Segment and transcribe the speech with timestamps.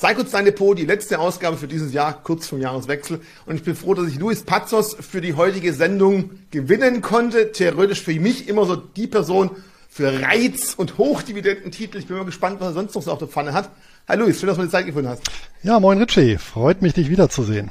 [0.00, 3.20] Sei kurz dein Depot, die letzte Ausgabe für dieses Jahr, kurz vom Jahreswechsel.
[3.44, 7.52] Und ich bin froh, dass ich Luis Pazos für die heutige Sendung gewinnen konnte.
[7.52, 9.50] Theoretisch für mich immer so die Person
[9.90, 11.98] für Reiz- und Hochdividendentitel.
[11.98, 13.68] Ich bin mal gespannt, was er sonst noch so auf der Pfanne hat.
[14.08, 15.20] Hi Luis, schön, dass du die Zeit gefunden hast.
[15.62, 16.38] Ja, moin Richie.
[16.38, 17.70] Freut mich, dich wiederzusehen.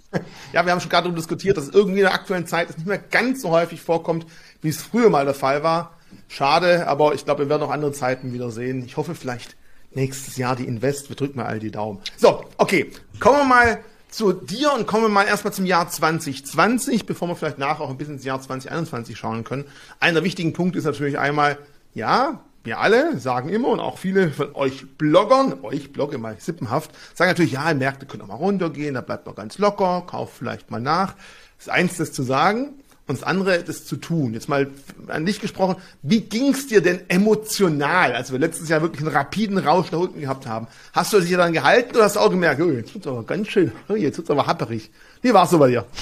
[0.53, 2.89] Ja, wir haben schon gerade darüber diskutiert, dass irgendwie in der aktuellen Zeit es nicht
[2.89, 4.27] mehr ganz so häufig vorkommt,
[4.63, 5.97] wie es früher mal der Fall war.
[6.27, 8.85] Schade, aber ich glaube, wir werden auch andere Zeiten wieder sehen.
[8.85, 9.55] Ich hoffe vielleicht
[9.97, 11.09] nächstes Jahr die Invest.
[11.09, 11.99] Wir drücken mal all die Daumen.
[12.17, 12.93] So, okay.
[13.19, 17.35] Kommen wir mal zu dir und kommen wir mal erstmal zum Jahr 2020, bevor wir
[17.35, 19.65] vielleicht nachher auch ein bisschen ins Jahr 2021 schauen können.
[19.99, 21.59] Einer wichtigen Punkte ist natürlich einmal,
[21.95, 26.91] ja, wir alle sagen immer und auch viele von euch Bloggern, euch blogge mal sippenhaft,
[27.15, 30.71] sagen natürlich, ja, Märkte können auch mal runtergehen, da bleibt man ganz locker, kauft vielleicht
[30.71, 31.15] mal nach.
[31.59, 32.75] Das ist eins, das zu sagen
[33.09, 34.35] und das andere, das zu tun.
[34.35, 34.69] Jetzt mal
[35.07, 39.59] an dich gesprochen, wie ging's dir denn emotional, als wir letztes Jahr wirklich einen rapiden
[39.59, 40.67] Rausch nach unten gehabt haben?
[40.93, 43.49] Hast du dich daran gehalten oder hast du auch gemerkt, oh, jetzt wird's aber ganz
[43.49, 44.91] schön, oh, jetzt wird's aber happerig.
[45.23, 45.87] Wie war's so bei dir?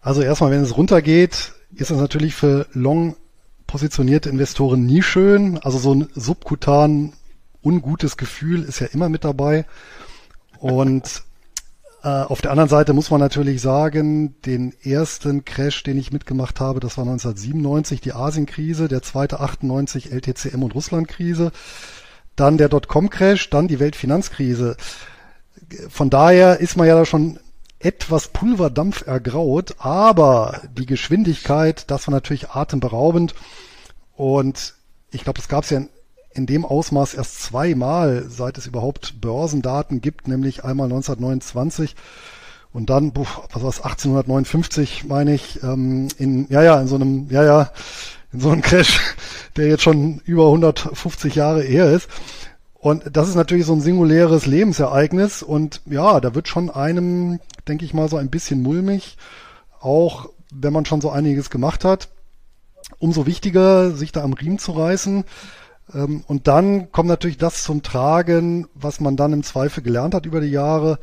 [0.00, 3.16] Also erstmal, wenn es runtergeht, ist das natürlich für long
[3.66, 5.56] positionierte Investoren nie schön.
[5.56, 7.14] Also so ein subkutan
[7.62, 9.64] ungutes Gefühl ist ja immer mit dabei.
[10.58, 11.20] Und äh,
[12.04, 16.78] auf der anderen Seite muss man natürlich sagen, den ersten Crash, den ich mitgemacht habe,
[16.78, 21.50] das war 1997 die Asienkrise, der zweite 98 LTCM und Russlandkrise,
[22.36, 24.76] dann der Dotcom-Crash, dann die Weltfinanzkrise.
[25.88, 27.40] Von daher ist man ja da schon
[27.78, 33.34] etwas Pulverdampf ergraut, aber die Geschwindigkeit, das war natürlich atemberaubend.
[34.14, 34.74] Und
[35.10, 35.88] ich glaube, das gab es ja in,
[36.34, 41.94] in dem Ausmaß erst zweimal, seit es überhaupt Börsendaten gibt, nämlich einmal 1929
[42.74, 46.96] und dann, buh, was war es, 1859, meine ich, ähm, in, ja, ja, in so
[46.96, 47.70] einem, ja, ja,
[48.32, 49.14] in so einem Crash,
[49.56, 52.08] der jetzt schon über 150 Jahre her ist.
[52.74, 57.84] Und das ist natürlich so ein singuläres Lebensereignis und ja, da wird schon einem, denke
[57.84, 59.16] ich mal, so ein bisschen mulmig,
[59.80, 62.08] auch wenn man schon so einiges gemacht hat.
[62.98, 65.24] Umso wichtiger, sich da am Riemen zu reißen.
[65.92, 70.26] Ähm, und dann kommt natürlich das zum Tragen, was man dann im Zweifel gelernt hat
[70.26, 70.98] über die Jahre,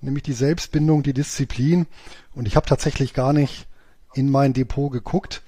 [0.00, 1.86] nämlich die Selbstbindung, die Disziplin.
[2.34, 3.66] Und ich habe tatsächlich gar nicht
[4.14, 5.42] in mein Depot geguckt.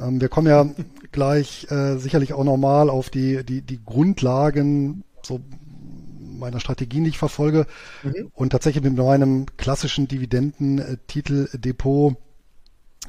[0.00, 0.66] Ähm, wir kommen ja
[1.12, 5.40] gleich äh, sicherlich auch nochmal auf die, die, die Grundlagen so
[6.38, 7.66] meiner Strategien, die ich verfolge.
[8.02, 8.30] Mhm.
[8.34, 12.16] Und tatsächlich mit meinem klassischen Dividendentitel-Depot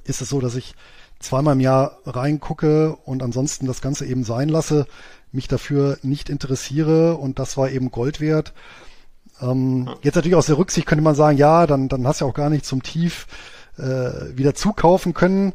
[0.04, 0.76] ist es so, dass ich
[1.20, 4.88] zweimal im Jahr reingucke und ansonsten das Ganze eben sein lasse,
[5.32, 8.54] mich dafür nicht interessiere und das war eben Gold wert.
[9.42, 12.34] Ähm, jetzt natürlich aus der Rücksicht könnte man sagen, ja, dann, dann hast du auch
[12.34, 13.28] gar nicht zum Tief
[13.78, 15.54] äh, wieder zukaufen können.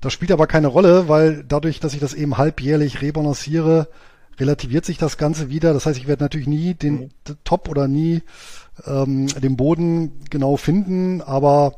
[0.00, 3.88] Das spielt aber keine Rolle, weil dadurch, dass ich das eben halbjährlich rebalanciere,
[4.38, 5.72] relativiert sich das Ganze wieder.
[5.72, 7.08] Das heißt, ich werde natürlich nie den mhm.
[7.44, 8.22] Top oder nie
[8.86, 11.76] ähm, den Boden genau finden, aber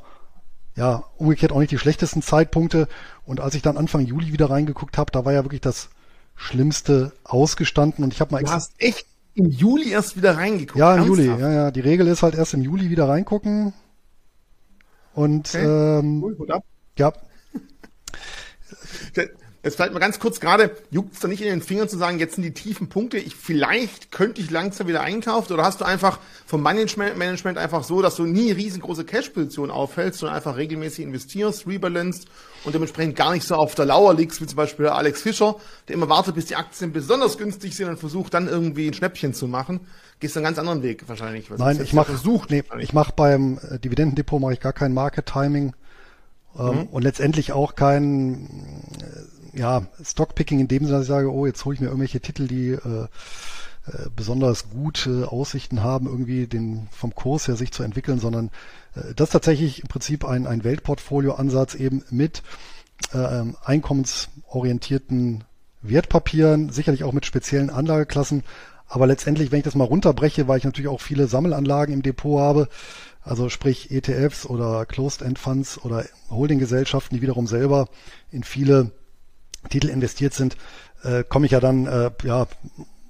[0.76, 2.86] ja, umgekehrt auch nicht die schlechtesten Zeitpunkte.
[3.24, 5.88] Und als ich dann Anfang Juli wieder reingeguckt habe, da war ja wirklich das
[6.36, 8.04] Schlimmste ausgestanden.
[8.04, 10.78] Und ich habe mal Du hast echt im Juli erst wieder reingeguckt.
[10.78, 11.70] Ja, im Juli, ja, ja.
[11.70, 13.72] Die Regel ist halt erst im Juli wieder reingucken.
[15.14, 15.64] Und okay.
[15.64, 16.36] ähm, cool,
[16.98, 17.12] ja.
[19.66, 22.20] Jetzt vielleicht mal ganz kurz gerade, juckt es da nicht in den Fingern zu sagen,
[22.20, 25.84] jetzt sind die tiefen Punkte, ich, vielleicht könnte ich langsam wieder einkaufen oder hast du
[25.84, 31.04] einfach vom Management, Management einfach so, dass du nie riesengroße Cash-Positionen aufhältst, sondern einfach regelmäßig
[31.04, 32.28] investierst, rebalanced
[32.62, 35.56] und dementsprechend gar nicht so auf der Lauer liegst, wie zum Beispiel Alex Fischer,
[35.88, 39.34] der immer wartet, bis die Aktien besonders günstig sind und versucht dann irgendwie ein Schnäppchen
[39.34, 39.80] zu machen.
[40.20, 41.50] Gehst einen ganz anderen Weg wahrscheinlich.
[41.50, 42.12] Nein, ich mache
[42.50, 45.74] nee, ich mach beim äh, Dividendendepot mache ich gar kein Market Timing
[46.54, 46.84] mhm.
[46.84, 48.48] und letztendlich auch kein
[49.56, 52.46] ja, Stockpicking in dem Sinne, dass ich sage, oh, jetzt hole ich mir irgendwelche Titel,
[52.46, 53.06] die äh,
[53.86, 58.50] äh, besonders gute Aussichten haben, irgendwie den vom Kurs her sich zu entwickeln, sondern
[58.96, 62.42] äh, das ist tatsächlich im Prinzip ein, ein Weltportfolio-Ansatz eben mit
[63.12, 65.44] äh, einkommensorientierten
[65.82, 68.42] Wertpapieren, sicherlich auch mit speziellen Anlageklassen.
[68.88, 72.40] Aber letztendlich, wenn ich das mal runterbreche, weil ich natürlich auch viele Sammelanlagen im Depot
[72.40, 72.68] habe,
[73.22, 77.88] also sprich ETFs oder Closed-End Funds oder Holdinggesellschaften, die wiederum selber
[78.30, 78.92] in viele
[79.68, 80.56] Titel investiert sind,
[81.02, 82.46] äh, komme ich ja dann äh, ja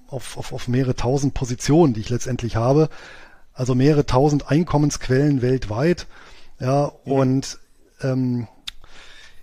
[0.09, 2.89] auf, auf, auf mehrere tausend Positionen, die ich letztendlich habe.
[3.53, 6.07] Also mehrere tausend Einkommensquellen weltweit.
[6.61, 7.13] Ja, mhm.
[7.13, 7.59] und
[8.03, 8.49] ähm,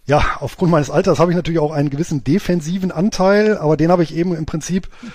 [0.05, 4.03] ja, aufgrund meines Alters habe ich natürlich auch einen gewissen defensiven Anteil, aber den habe
[4.03, 5.11] ich eben im Prinzip ein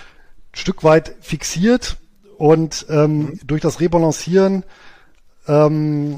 [0.53, 1.97] Stück weit fixiert
[2.37, 3.39] und ähm, mhm.
[3.45, 4.63] durch das Rebalancieren
[5.47, 6.17] ähm,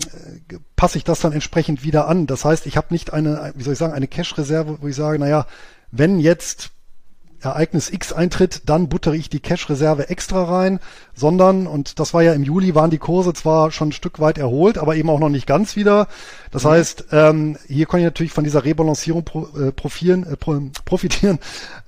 [0.75, 2.27] passe ich das dann entsprechend wieder an.
[2.27, 5.19] Das heißt, ich habe nicht eine, wie soll ich sagen, eine Cash-Reserve, wo ich sage,
[5.19, 5.45] naja,
[5.91, 6.71] wenn jetzt
[7.41, 10.79] Ereignis X eintritt, dann buttere ich die Cash-Reserve extra rein,
[11.15, 14.37] sondern, und das war ja im Juli, waren die Kurse zwar schon ein Stück weit
[14.37, 16.07] erholt, aber eben auch noch nicht ganz wieder.
[16.51, 16.69] Das mhm.
[16.69, 20.35] heißt, ähm, hier kann ich natürlich von dieser Rebalancierung pro, äh, profieren, äh,
[20.85, 21.39] profitieren,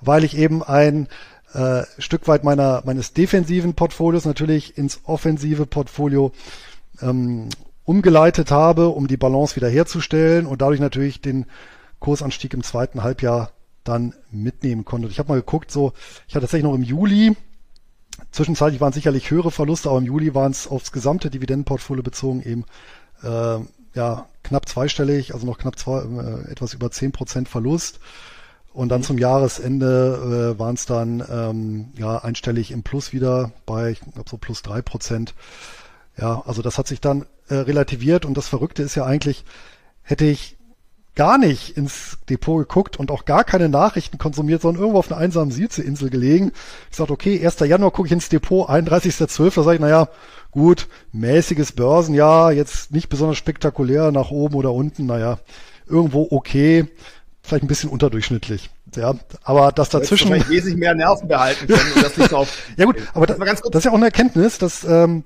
[0.01, 1.07] weil ich eben ein
[1.53, 6.31] äh, Stück weit meiner, meines defensiven Portfolios natürlich ins offensive Portfolio
[7.01, 7.49] ähm,
[7.83, 11.45] umgeleitet habe, um die Balance wiederherzustellen und dadurch natürlich den
[11.99, 13.51] Kursanstieg im zweiten Halbjahr
[13.83, 15.07] dann mitnehmen konnte.
[15.09, 15.93] Ich habe mal geguckt, so
[16.27, 17.35] ich hatte tatsächlich noch im Juli,
[18.31, 22.65] zwischenzeitlich waren sicherlich höhere Verluste, aber im Juli waren es aufs gesamte Dividendenportfolio bezogen eben
[23.23, 23.59] äh,
[23.95, 27.99] ja knapp zweistellig, also noch knapp zwei, äh, etwas über zehn Prozent Verlust.
[28.73, 29.05] Und dann mhm.
[29.05, 34.29] zum Jahresende äh, waren es dann ähm, ja einstellig im Plus wieder bei, ich glaube
[34.29, 35.35] so plus drei Prozent.
[36.19, 39.45] Ja, also das hat sich dann äh, relativiert und das Verrückte ist ja eigentlich,
[40.03, 40.57] hätte ich
[41.15, 45.19] gar nicht ins Depot geguckt und auch gar keine Nachrichten konsumiert, sondern irgendwo auf einer
[45.19, 46.51] einsamen Südseeinsel gelegen.
[46.89, 47.59] Ich sagte, okay, 1.
[47.59, 49.55] Januar gucke ich ins Depot, 31.12.
[49.55, 50.07] Da sage ich, naja,
[50.51, 55.39] gut, mäßiges Börsenjahr, jetzt nicht besonders spektakulär nach oben oder unten, naja,
[55.87, 56.87] irgendwo okay,
[57.43, 58.71] vielleicht ein bisschen unterdurchschnittlich.
[58.95, 60.27] Ja, aber das dazwischen.
[60.27, 62.71] Vielleicht wesentlich mehr Nerven behalten können und das nicht so auf.
[62.77, 65.23] ja gut, aber das, das, das ist ja auch eine Erkenntnis, dass ähm,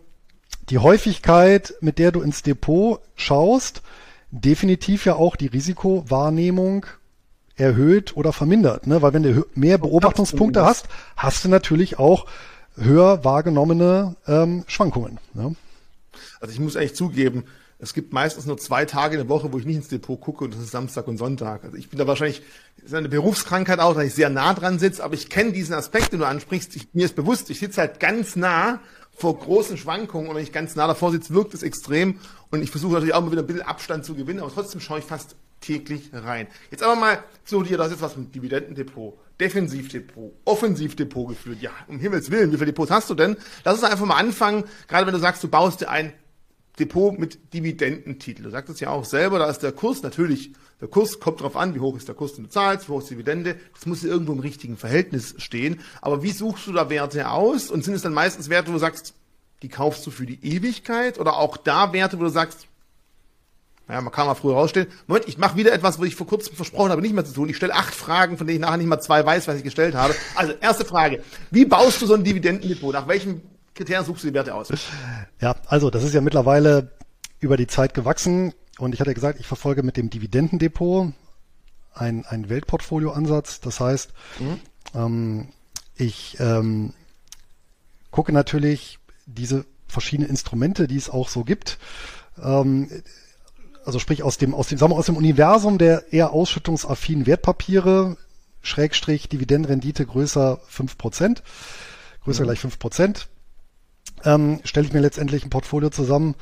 [0.69, 3.81] die Häufigkeit, mit der du ins Depot schaust,
[4.31, 6.85] definitiv ja auch die Risikowahrnehmung
[7.55, 8.87] erhöht oder vermindert.
[8.87, 9.01] Ne?
[9.01, 12.25] Weil wenn du mehr Beobachtungspunkte hast, hast du natürlich auch
[12.75, 15.19] höher wahrgenommene ähm, Schwankungen.
[15.33, 15.55] Ne?
[16.39, 17.45] Also ich muss eigentlich zugeben,
[17.79, 20.43] es gibt meistens nur zwei Tage in der Woche, wo ich nicht ins Depot gucke
[20.43, 21.63] und das ist Samstag und Sonntag.
[21.63, 22.41] Also ich bin da wahrscheinlich,
[22.77, 25.75] das ist eine Berufskrankheit auch, dass ich sehr nah dran sitze, aber ich kenne diesen
[25.75, 26.75] Aspekt, den du ansprichst.
[26.75, 28.79] Ich, mir ist bewusst, ich sitze halt ganz nah
[29.17, 32.19] vor großen Schwankungen und wenn ich ganz nah davor sitze, wirkt es extrem
[32.51, 34.99] und ich versuche natürlich auch mal wieder ein bisschen Abstand zu gewinnen, aber trotzdem schaue
[34.99, 36.47] ich fast täglich rein.
[36.69, 41.61] Jetzt aber mal zu dir, das ist was mit Dividendendepot, Defensivdepot, Offensivdepot geführt.
[41.61, 43.37] Ja, um Himmels Willen, wie viele Depots hast du denn?
[43.63, 46.13] Lass uns einfach mal anfangen, gerade wenn du sagst, du baust dir ein
[46.79, 48.43] Depot mit Dividendentitel.
[48.43, 51.55] Du sagst es ja auch selber, da ist der Kurs natürlich, der Kurs kommt drauf
[51.55, 53.55] an, wie hoch ist der Kurs, den du zahlst, wie hoch ist die Dividende.
[53.73, 55.81] Das muss irgendwo im richtigen Verhältnis stehen.
[56.01, 57.71] Aber wie suchst du da Werte aus?
[57.71, 59.15] Und sind es dann meistens Werte, wo du sagst,
[59.63, 61.19] die kaufst du für die Ewigkeit?
[61.19, 62.67] Oder auch da Werte, wo du sagst,
[63.87, 64.89] naja, man kann mal früher rausstellen.
[65.07, 67.49] Moment, ich mache wieder etwas, wo ich vor kurzem versprochen habe, nicht mehr zu tun.
[67.49, 69.95] Ich stelle acht Fragen, von denen ich nachher nicht mal zwei weiß, was ich gestellt
[69.95, 70.13] habe.
[70.35, 71.23] Also, erste Frage.
[71.49, 72.93] Wie baust du so ein Dividendendepot?
[72.93, 73.41] Nach welchem
[73.77, 74.69] Kriterien suchst du die Werte aus?
[75.39, 76.91] Ja, also das ist ja mittlerweile
[77.39, 81.13] über die Zeit gewachsen und ich hatte gesagt, ich verfolge mit dem Dividendendepot
[81.93, 83.61] ein, ein Weltportfolio-Ansatz.
[83.61, 84.59] Das heißt, mhm.
[84.95, 85.47] ähm,
[85.95, 86.93] ich ähm,
[88.09, 91.77] gucke natürlich diese verschiedenen Instrumente, die es auch so gibt.
[92.41, 92.89] Ähm,
[93.85, 98.17] also sprich aus dem, aus dem, sagen wir, aus dem Universum der eher ausschüttungsaffinen Wertpapiere,
[98.61, 101.43] Schrägstrich Dividendenrendite größer fünf Prozent,
[102.23, 102.47] größer mhm.
[102.47, 103.27] gleich fünf Prozent
[104.23, 106.35] ähm, stelle ich mir letztendlich ein Portfolio zusammen,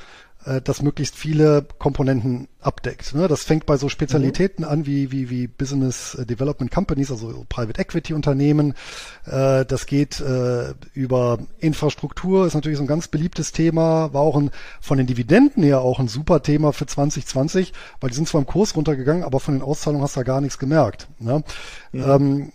[0.46, 3.14] äh, das möglichst viele Komponenten abdeckt.
[3.14, 3.28] Ne?
[3.28, 4.72] Das fängt bei so Spezialitäten mhm.
[4.72, 8.74] an wie, wie, wie Business Development Companies, also Private Equity Unternehmen.
[9.26, 14.38] Äh, das geht äh, über Infrastruktur, ist natürlich so ein ganz beliebtes Thema, war auch
[14.38, 14.52] ein,
[14.82, 18.48] von den Dividenden her auch ein super Thema für 2020, weil die sind zwar im
[18.48, 21.08] Kurs runtergegangen, aber von den Auszahlungen hast du da gar nichts gemerkt.
[21.20, 21.44] Ne?
[21.92, 22.04] Mhm.
[22.04, 22.52] Ähm,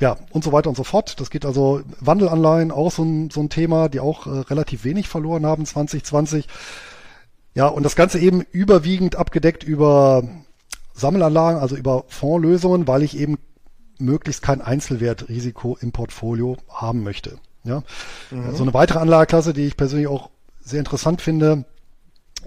[0.00, 1.20] ja, und so weiter und so fort.
[1.20, 5.08] Das geht also Wandelanleihen, auch so ein, so ein Thema, die auch äh, relativ wenig
[5.08, 6.48] verloren haben 2020.
[7.54, 10.24] Ja, und das Ganze eben überwiegend abgedeckt über
[10.94, 13.38] Sammelanlagen, also über Fondslösungen, weil ich eben
[13.98, 17.38] möglichst kein Einzelwertrisiko im Portfolio haben möchte.
[17.64, 17.82] Ja,
[18.30, 18.54] mhm.
[18.54, 20.30] so eine weitere Anlageklasse, die ich persönlich auch
[20.62, 21.66] sehr interessant finde,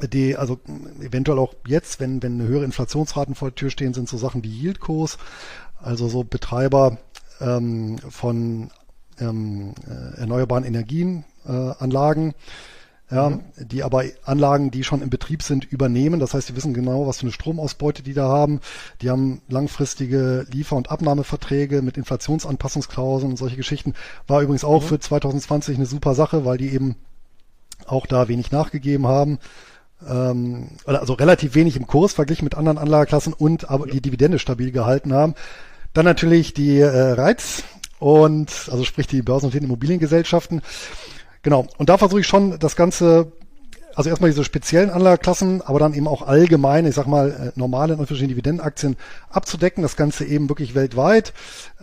[0.01, 0.59] die also
[1.01, 4.49] eventuell auch jetzt, wenn wenn höhere Inflationsraten vor der Tür stehen, sind so Sachen wie
[4.49, 5.19] Yieldkurs,
[5.79, 6.97] also so Betreiber
[7.41, 8.69] ähm, von
[9.19, 12.29] ähm, äh, erneuerbaren Energienanlagen.
[12.29, 12.33] Äh,
[13.11, 13.41] ja, mhm.
[13.57, 16.19] die aber Anlagen, die schon im Betrieb sind, übernehmen.
[16.19, 18.59] Das heißt, die wissen genau, was für eine Stromausbeute die da haben.
[19.01, 23.93] Die haben langfristige Liefer- und Abnahmeverträge mit Inflationsanpassungsklauseln und solche Geschichten.
[24.25, 24.87] War übrigens auch mhm.
[24.87, 26.95] für 2020 eine super Sache, weil die eben
[27.85, 29.37] auch da wenig nachgegeben haben.
[30.07, 34.71] Ähm, also relativ wenig im Kurs verglichen mit anderen Anlageklassen und aber die Dividende stabil
[34.71, 35.35] gehalten haben.
[35.93, 37.63] Dann natürlich die äh, Reiz
[37.99, 40.61] und also sprich die börsennotierten Immobiliengesellschaften.
[41.41, 41.67] Genau.
[41.77, 43.31] Und da versuche ich schon das Ganze,
[43.95, 47.95] also erstmal diese speziellen Anlageklassen, aber dann eben auch allgemein, ich sag mal, äh, normale
[47.95, 48.97] und verschiedene Dividendenaktien
[49.29, 49.83] abzudecken.
[49.83, 51.33] Das Ganze eben wirklich weltweit.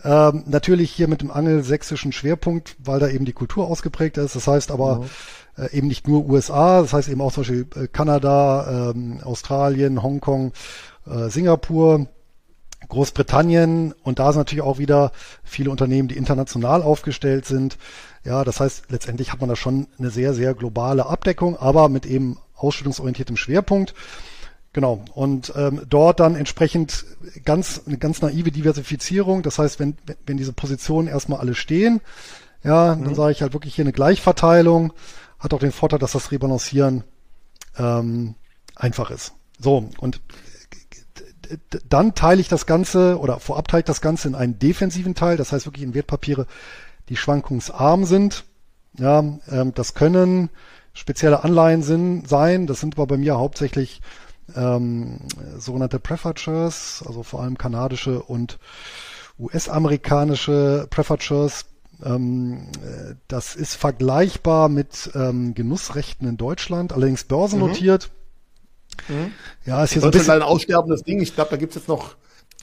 [0.03, 4.35] Ähm, natürlich hier mit dem angelsächsischen Schwerpunkt, weil da eben die Kultur ausgeprägt ist.
[4.35, 5.09] Das heißt aber, mhm
[5.57, 10.01] äh, eben nicht nur USA, das heißt eben auch zum Beispiel äh, Kanada, ähm, Australien,
[10.01, 10.53] Hongkong,
[11.05, 12.07] äh, Singapur,
[12.91, 15.11] Großbritannien und da sind natürlich auch wieder
[15.43, 17.77] viele Unternehmen, die international aufgestellt sind.
[18.23, 22.05] Ja, das heißt, letztendlich hat man da schon eine sehr, sehr globale Abdeckung, aber mit
[22.05, 23.95] eben ausschüttungsorientiertem Schwerpunkt.
[24.73, 25.03] Genau.
[25.13, 27.05] Und ähm, dort dann entsprechend
[27.43, 29.41] ganz eine ganz naive Diversifizierung.
[29.41, 32.01] Das heißt, wenn, wenn diese Positionen erstmal alle stehen,
[32.63, 33.05] ja, mhm.
[33.05, 34.93] dann sage ich halt wirklich hier eine Gleichverteilung.
[35.39, 37.03] Hat auch den Vorteil, dass das Rebalancieren
[37.77, 38.35] ähm,
[38.75, 39.33] einfach ist.
[39.59, 40.21] So, und
[41.87, 45.37] dann teile ich das Ganze oder vorab teile ich das Ganze in einen defensiven Teil,
[45.37, 46.47] das heißt wirklich in Wertpapiere,
[47.09, 48.45] die schwankungsarm sind.
[48.97, 50.49] Ja, ähm, das können
[50.93, 54.01] spezielle Anleihen sind, sein, das sind aber bei mir hauptsächlich
[54.55, 55.19] ähm,
[55.57, 58.59] sogenannte Prefatures, also vor allem kanadische und
[59.39, 61.65] US-amerikanische Prefatures.
[62.03, 62.67] Ähm,
[63.27, 68.09] das ist vergleichbar mit ähm, Genussrechten in Deutschland, allerdings börsennotiert.
[68.09, 68.20] Mhm.
[69.09, 69.31] Mhm.
[69.65, 71.21] Ja, ist hier so ein bisschen ein aussterbendes Ding.
[71.21, 72.15] Ich glaube, da gibt es jetzt noch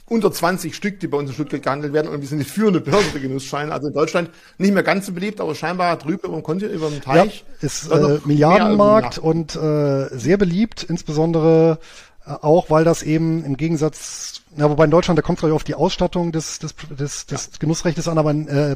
[0.09, 2.81] unter 20 Stück, die bei uns in Stuttgart gehandelt werden und wir sind die führende
[2.81, 3.71] Börse für Genussscheine.
[3.71, 6.89] Also in Deutschland nicht mehr ganz so beliebt, aber scheinbar drüben über dem Kontinent, über
[6.89, 7.45] dem Teich.
[7.61, 11.79] Ja, ist äh, Milliardenmarkt und äh, sehr beliebt, insbesondere
[12.25, 15.63] äh, auch, weil das eben im Gegensatz, ja, wobei in Deutschland, da kommt es auf
[15.63, 17.51] die Ausstattung des, des, des, des ja.
[17.59, 18.75] Genussrechtes an, aber in, äh,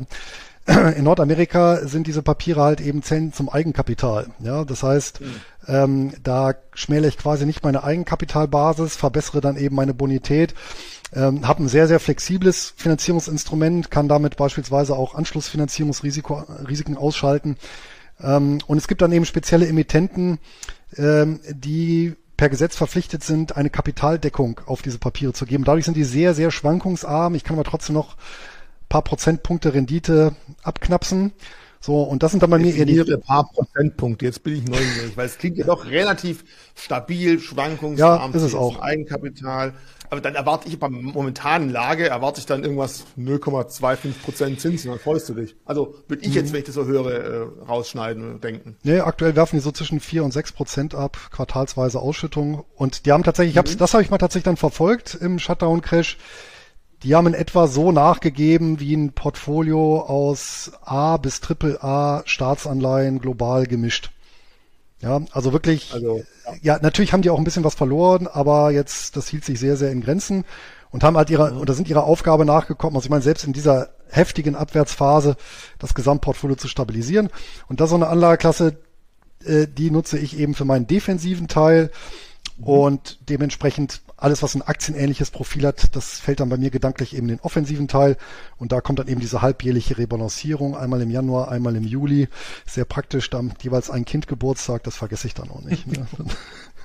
[0.96, 4.28] in Nordamerika sind diese Papiere halt eben Zellen zum Eigenkapital.
[4.40, 5.36] Ja, das heißt, mhm.
[5.68, 10.54] ähm, da schmäle ich quasi nicht meine Eigenkapitalbasis, verbessere dann eben meine Bonität,
[11.14, 17.58] ähm, habe ein sehr, sehr flexibles Finanzierungsinstrument, kann damit beispielsweise auch Anschlussfinanzierungsrisiken ausschalten.
[18.22, 20.40] Ähm, und es gibt dann eben spezielle Emittenten,
[20.98, 25.66] ähm, die per Gesetz verpflichtet sind, eine Kapitaldeckung auf diese Papiere zu geben.
[25.66, 27.36] Dadurch sind die sehr, sehr schwankungsarm.
[27.36, 28.16] Ich kann aber trotzdem noch
[28.90, 31.34] paar Prozentpunkte Rendite abknapsen.
[31.80, 33.18] So, und das sind dann bei mir eher die.
[33.18, 34.24] paar Prozentpunkte.
[34.24, 38.32] Jetzt bin ich neugierig, weil es klingt ja doch relativ stabil, schwankungsarm.
[38.32, 38.80] Ja, ist es auch.
[38.80, 39.74] Eigenkapital.
[40.14, 45.00] Aber dann erwarte ich bei momentanen Lage, erwarte ich dann irgendwas 0,25 Prozent Zinsen, dann
[45.00, 45.56] freust du dich.
[45.66, 46.54] Also würde ich jetzt, mhm.
[46.54, 48.78] wenn ich das so höre, äh, rausschneiden und denken.
[48.84, 52.64] Nee, aktuell werfen die so zwischen 4 und 6 Prozent ab, quartalsweise Ausschüttung.
[52.76, 53.62] Und die haben tatsächlich, mhm.
[53.62, 56.18] ich hab's, das habe ich mal tatsächlich dann verfolgt im Shutdown-Crash.
[57.04, 63.20] Die haben in etwa so nachgegeben wie ein Portfolio aus A bis Triple A Staatsanleihen
[63.20, 64.12] global gemischt.
[65.02, 66.76] Ja, also wirklich, also, ja.
[66.76, 66.80] ja.
[66.82, 69.92] natürlich haben die auch ein bisschen was verloren, aber jetzt, das hielt sich sehr, sehr
[69.92, 70.46] in Grenzen
[70.92, 71.58] und haben halt ihre, mhm.
[71.60, 72.96] oder sind ihrer Aufgabe nachgekommen.
[72.96, 75.36] Also ich meine, selbst in dieser heftigen Abwärtsphase
[75.80, 77.30] das Gesamtportfolio zu stabilisieren.
[77.68, 78.78] Und das ist so eine Anlageklasse,
[79.44, 81.92] äh, die nutze ich eben für meinen defensiven Teil.
[82.58, 82.64] Mhm.
[82.64, 87.28] Und dementsprechend alles, was ein aktienähnliches Profil hat, das fällt dann bei mir gedanklich eben
[87.28, 88.16] in den offensiven Teil.
[88.58, 92.30] Und da kommt dann eben diese halbjährliche Rebalancierung, einmal im Januar, einmal im Juli.
[92.66, 95.88] Sehr praktisch, dann jeweils ein Kind Geburtstag, das vergesse ich dann auch nicht.
[95.88, 96.08] Ne?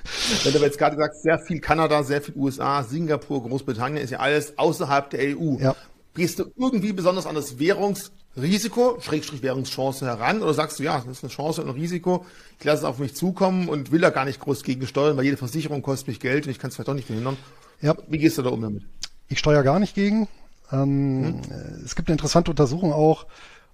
[0.43, 4.19] Wenn du jetzt gerade sagst, sehr viel Kanada, sehr viel USA, Singapur, Großbritannien, ist ja
[4.19, 5.57] alles außerhalb der EU.
[5.59, 5.75] Ja.
[6.15, 10.99] Gehst du irgendwie besonders an das Währungs- Risiko, Schrägstrich Währungschance heran oder sagst du, ja,
[10.99, 12.25] das ist eine Chance und ein Risiko,
[12.59, 15.37] ich lasse es auf mich zukommen und will da gar nicht groß gegensteuern, weil jede
[15.37, 17.37] Versicherung kostet mich Geld und ich kann es vielleicht doch nicht verhindern.
[17.81, 17.95] Ja.
[18.07, 18.83] Wie gehst du da um damit?
[19.27, 20.27] Ich steuere gar nicht gegen.
[20.71, 21.83] Ähm, hm.
[21.83, 23.25] Es gibt eine interessante Untersuchung auch,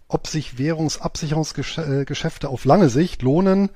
[0.08, 3.70] ob sich Währungsabsicherungsgeschäfte auf lange Sicht lohnen.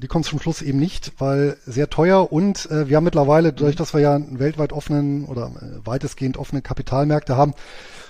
[0.00, 3.76] Die kommt zum Schluss eben nicht, weil sehr teuer und äh, wir haben mittlerweile, dadurch,
[3.76, 7.54] dass wir ja einen weltweit offenen oder äh, weitestgehend offene Kapitalmärkte haben,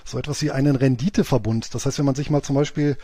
[0.05, 1.73] so etwas wie einen Renditeverbund.
[1.75, 2.97] Das heißt, wenn man sich mal zum Beispiel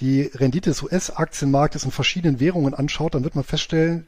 [0.00, 4.06] die Rendite des US-Aktienmarktes in verschiedenen Währungen anschaut, dann wird man feststellen,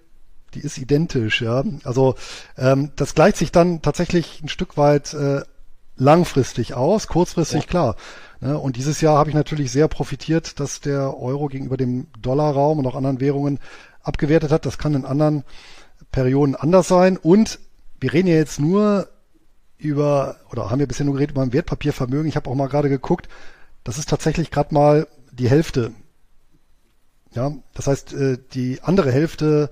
[0.55, 1.65] die ist identisch, ja.
[1.85, 2.15] Also
[2.57, 5.43] ähm, das gleicht sich dann tatsächlich ein Stück weit äh,
[5.97, 7.69] langfristig aus, kurzfristig ja.
[7.69, 7.97] klar.
[8.41, 8.59] Ne?
[8.59, 12.87] Und dieses Jahr habe ich natürlich sehr profitiert, dass der Euro gegenüber dem Dollarraum und
[12.87, 13.59] auch anderen Währungen
[14.03, 14.67] abgewertet hat.
[14.67, 15.45] Das kann in anderen
[16.11, 17.17] Perioden anders sein.
[17.17, 17.59] Und
[18.01, 19.09] wir reden ja jetzt nur
[19.79, 22.29] über, oder haben wir bisher nur geredet über ein Wertpapiervermögen.
[22.29, 23.29] Ich habe auch mal gerade geguckt,
[23.85, 25.93] das ist tatsächlich gerade mal die Hälfte.
[27.35, 29.71] Ja, das heißt, äh, die andere Hälfte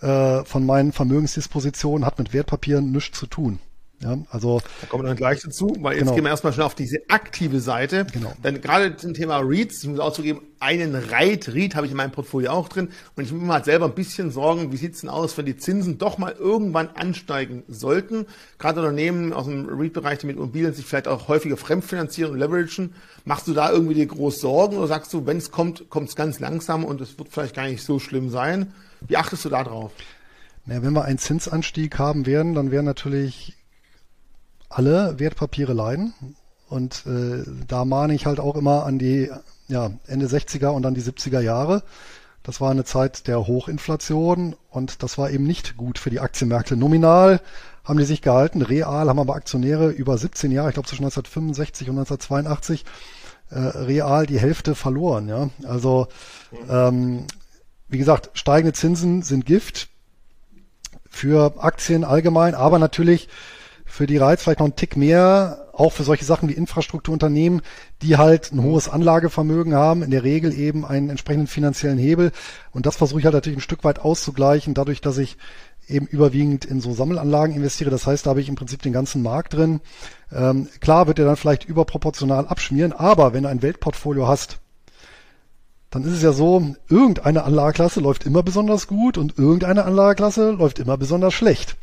[0.00, 3.58] äh, von meinen Vermögensdispositionen hat mit Wertpapieren nichts zu tun.
[4.00, 6.14] Ja, also da kommen wir dann gleich dazu, weil jetzt genau.
[6.14, 8.06] gehen wir erstmal schnell auf diese aktive Seite.
[8.12, 8.32] Genau.
[8.42, 11.96] Denn gerade zum Thema Reads, ich muss auch zugeben, einen Reit, Read habe ich in
[11.96, 15.00] meinem Portfolio auch drin und ich muss mir halt selber ein bisschen sorgen, wie sieht's
[15.00, 18.26] denn aus, wenn die Zinsen doch mal irgendwann ansteigen sollten.
[18.58, 22.94] Gerade Unternehmen aus dem Read-Bereich, die mit Immobilien sich vielleicht auch häufiger fremdfinanzieren und leveragen.
[23.24, 26.16] Machst du da irgendwie dir groß Sorgen oder sagst du, wenn es kommt, kommt es
[26.16, 28.72] ganz langsam und es wird vielleicht gar nicht so schlimm sein?
[29.06, 29.92] Wie achtest du da drauf?
[30.66, 33.54] Ja, wenn wir einen Zinsanstieg haben werden, dann wäre natürlich
[34.74, 36.14] alle Wertpapiere leiden.
[36.68, 39.30] Und äh, da mahne ich halt auch immer an die
[39.68, 41.82] ja, Ende 60er und dann die 70er Jahre.
[42.42, 46.76] Das war eine Zeit der Hochinflation und das war eben nicht gut für die Aktienmärkte.
[46.76, 47.40] Nominal
[47.84, 48.62] haben die sich gehalten.
[48.62, 52.84] Real haben aber Aktionäre über 17 Jahre, ich glaube zwischen 1965 und 1982,
[53.50, 55.28] äh, real die Hälfte verloren.
[55.28, 56.08] Ja, also
[56.68, 57.26] ähm,
[57.88, 59.88] wie gesagt, steigende Zinsen sind Gift
[61.08, 63.28] für Aktien allgemein, aber natürlich
[63.94, 67.62] für die Reiz vielleicht noch einen Tick mehr, auch für solche Sachen wie Infrastrukturunternehmen,
[68.02, 72.32] die halt ein hohes Anlagevermögen haben, in der Regel eben einen entsprechenden finanziellen Hebel.
[72.72, 75.36] Und das versuche ich halt natürlich ein Stück weit auszugleichen, dadurch, dass ich
[75.86, 77.90] eben überwiegend in so Sammelanlagen investiere.
[77.90, 79.80] Das heißt, da habe ich im Prinzip den ganzen Markt drin.
[80.32, 84.58] Ähm, klar wird er dann vielleicht überproportional abschmieren, aber wenn du ein Weltportfolio hast,
[85.90, 90.80] dann ist es ja so, irgendeine Anlageklasse läuft immer besonders gut und irgendeine Anlageklasse läuft
[90.80, 91.76] immer besonders schlecht.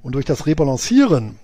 [0.00, 1.38] Und durch das Rebalancieren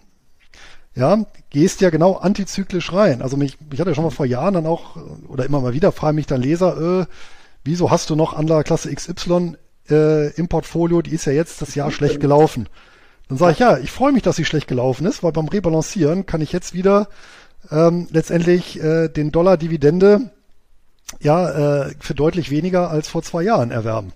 [0.95, 3.23] ja, gehst ja genau antizyklisch rein.
[3.23, 4.97] Also mich, ich hatte ja schon mal vor Jahren dann auch,
[5.29, 7.07] oder immer mal wieder, fragen mich dann Leser, äh,
[7.65, 9.57] wieso hast du noch Anlageklasse XY
[9.91, 12.69] äh, im Portfolio, die ist ja jetzt das Jahr schlecht gelaufen.
[13.29, 16.27] Dann sage ich, ja, ich freue mich, dass sie schlecht gelaufen ist, weil beim Rebalancieren
[16.27, 17.09] kann ich jetzt wieder
[17.71, 20.31] ähm, letztendlich äh, den Dollar Dividende
[21.21, 24.13] ja äh, für deutlich weniger als vor zwei Jahren erwerben.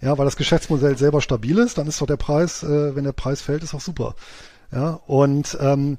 [0.00, 3.12] Ja, weil das Geschäftsmodell selber stabil ist, dann ist doch der Preis, äh, wenn der
[3.12, 4.14] Preis fällt, ist auch super.
[4.72, 5.98] Ja, und ähm,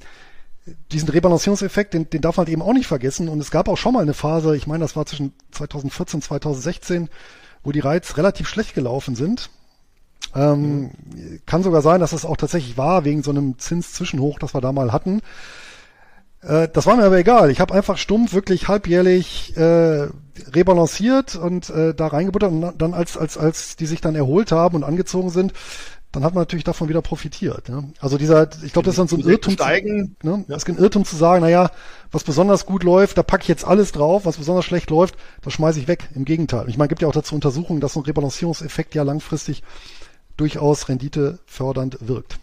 [0.92, 3.30] diesen Rebalancierungseffekt, den, den darf man halt eben auch nicht vergessen.
[3.30, 6.24] Und es gab auch schon mal eine Phase, ich meine, das war zwischen 2014 und
[6.24, 7.10] 2016,
[7.64, 9.50] wo die Reiz relativ schlecht gelaufen sind.
[10.36, 11.42] Ähm, mhm.
[11.46, 14.72] Kann sogar sein, dass es auch tatsächlich war, wegen so einem Zinszwischenhoch, das wir da
[14.72, 15.22] mal hatten.
[16.42, 17.50] Äh, das war mir aber egal.
[17.50, 20.08] Ich habe einfach stumpf wirklich halbjährlich äh,
[20.54, 24.76] rebalanciert und äh, da reingebuttert und dann als als als die sich dann erholt haben
[24.76, 25.54] und angezogen sind,
[26.12, 27.70] dann hat man natürlich davon wieder profitiert.
[27.70, 27.92] Ne?
[28.00, 30.46] Also dieser, ich glaube, das ist dann so ein Irrtum, steigen, zu, ne?
[30.48, 30.56] ja.
[30.56, 31.70] das ist ein Irrtum zu sagen, naja,
[32.12, 35.54] was besonders gut läuft, da packe ich jetzt alles drauf, was besonders schlecht läuft, das
[35.54, 36.10] schmeiße ich weg.
[36.16, 36.70] Im Gegenteil.
[36.70, 39.64] Ich meine, gibt ja auch dazu Untersuchungen, dass so ein Rebalancierungseffekt ja langfristig
[40.38, 42.40] durchaus renditefördernd wirkt.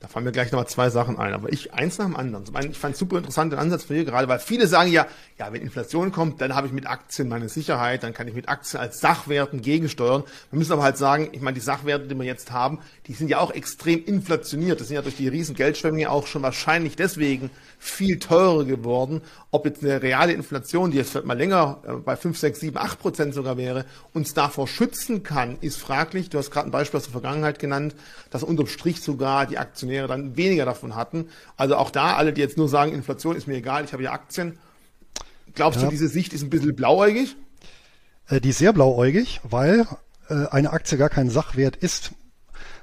[0.00, 2.46] Da fallen mir gleich nochmal zwei Sachen ein, aber ich eins nach dem anderen.
[2.46, 5.06] Zum einen, ich fand super interessant den Ansatz von dir gerade, weil viele sagen ja,
[5.38, 8.48] ja, wenn Inflation kommt, dann habe ich mit Aktien meine Sicherheit, dann kann ich mit
[8.48, 10.24] Aktien als Sachwerten gegensteuern.
[10.50, 12.78] Wir müssen aber halt sagen, ich meine, die Sachwerte, die wir jetzt haben,
[13.08, 14.80] die sind ja auch extrem inflationiert.
[14.80, 19.20] Das sind ja durch die riesen Geldschwemme auch schon wahrscheinlich deswegen viel teurer geworden.
[19.50, 22.78] Ob jetzt eine reale Inflation, die jetzt vielleicht mal länger äh, bei 5, 6, 7,
[22.78, 23.84] 8 Prozent sogar wäre,
[24.14, 26.30] uns davor schützen kann, ist fraglich.
[26.30, 27.94] Du hast gerade ein Beispiel aus der Vergangenheit genannt,
[28.30, 29.58] dass unterm Strich sogar die
[29.90, 31.28] Aktionäre dann weniger davon hatten.
[31.56, 34.12] Also auch da, alle, die jetzt nur sagen, Inflation ist mir egal, ich habe ja
[34.12, 34.58] Aktien.
[35.54, 35.86] Glaubst ja.
[35.86, 37.36] du, diese Sicht ist ein bisschen blauäugig?
[38.28, 39.86] Äh, die ist sehr blauäugig, weil
[40.28, 42.12] äh, eine Aktie gar kein Sachwert ist.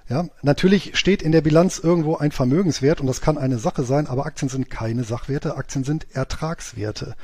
[0.09, 4.07] Ja, natürlich steht in der Bilanz irgendwo ein Vermögenswert und das kann eine Sache sein,
[4.07, 7.15] aber Aktien sind keine Sachwerte, Aktien sind Ertragswerte.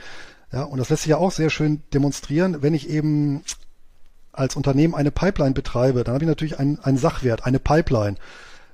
[0.52, 3.44] Ja, und das lässt sich ja auch sehr schön demonstrieren, wenn ich eben
[4.34, 8.18] als Unternehmen eine Pipeline betreibe, dann habe ich natürlich einen, einen Sachwert, eine Pipeline.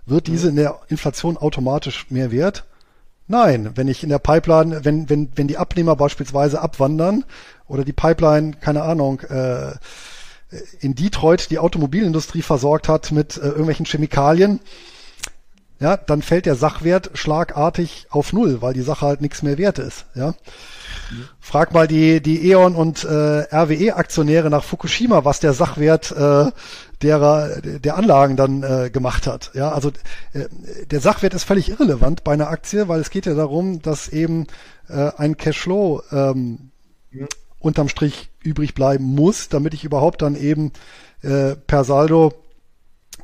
[0.09, 2.65] Wird diese in der Inflation automatisch mehr wert?
[3.27, 7.25] Nein, wenn ich in der Pipeline, wenn, wenn, wenn die Abnehmer beispielsweise abwandern
[7.67, 9.73] oder die Pipeline, keine Ahnung, äh,
[10.79, 14.59] in Detroit die Automobilindustrie versorgt hat mit äh, irgendwelchen Chemikalien,
[15.79, 19.79] ja, dann fällt der Sachwert schlagartig auf Null, weil die Sache halt nichts mehr wert
[19.79, 20.05] ist.
[20.13, 20.33] Ja.
[21.39, 23.07] Frag mal die, die E.ON und äh,
[23.55, 26.51] RWE-Aktionäre nach Fukushima, was der Sachwert äh,
[27.01, 29.51] derer, der Anlagen dann äh, gemacht hat.
[29.53, 29.89] Ja, also
[30.33, 30.45] äh,
[30.89, 34.47] der Sachwert ist völlig irrelevant bei einer Aktie, weil es geht ja darum, dass eben
[34.89, 36.71] äh, ein Cashflow ähm,
[37.11, 37.25] ja
[37.59, 40.71] unterm Strich übrig bleiben muss, damit ich überhaupt dann eben
[41.21, 42.33] äh, per Saldo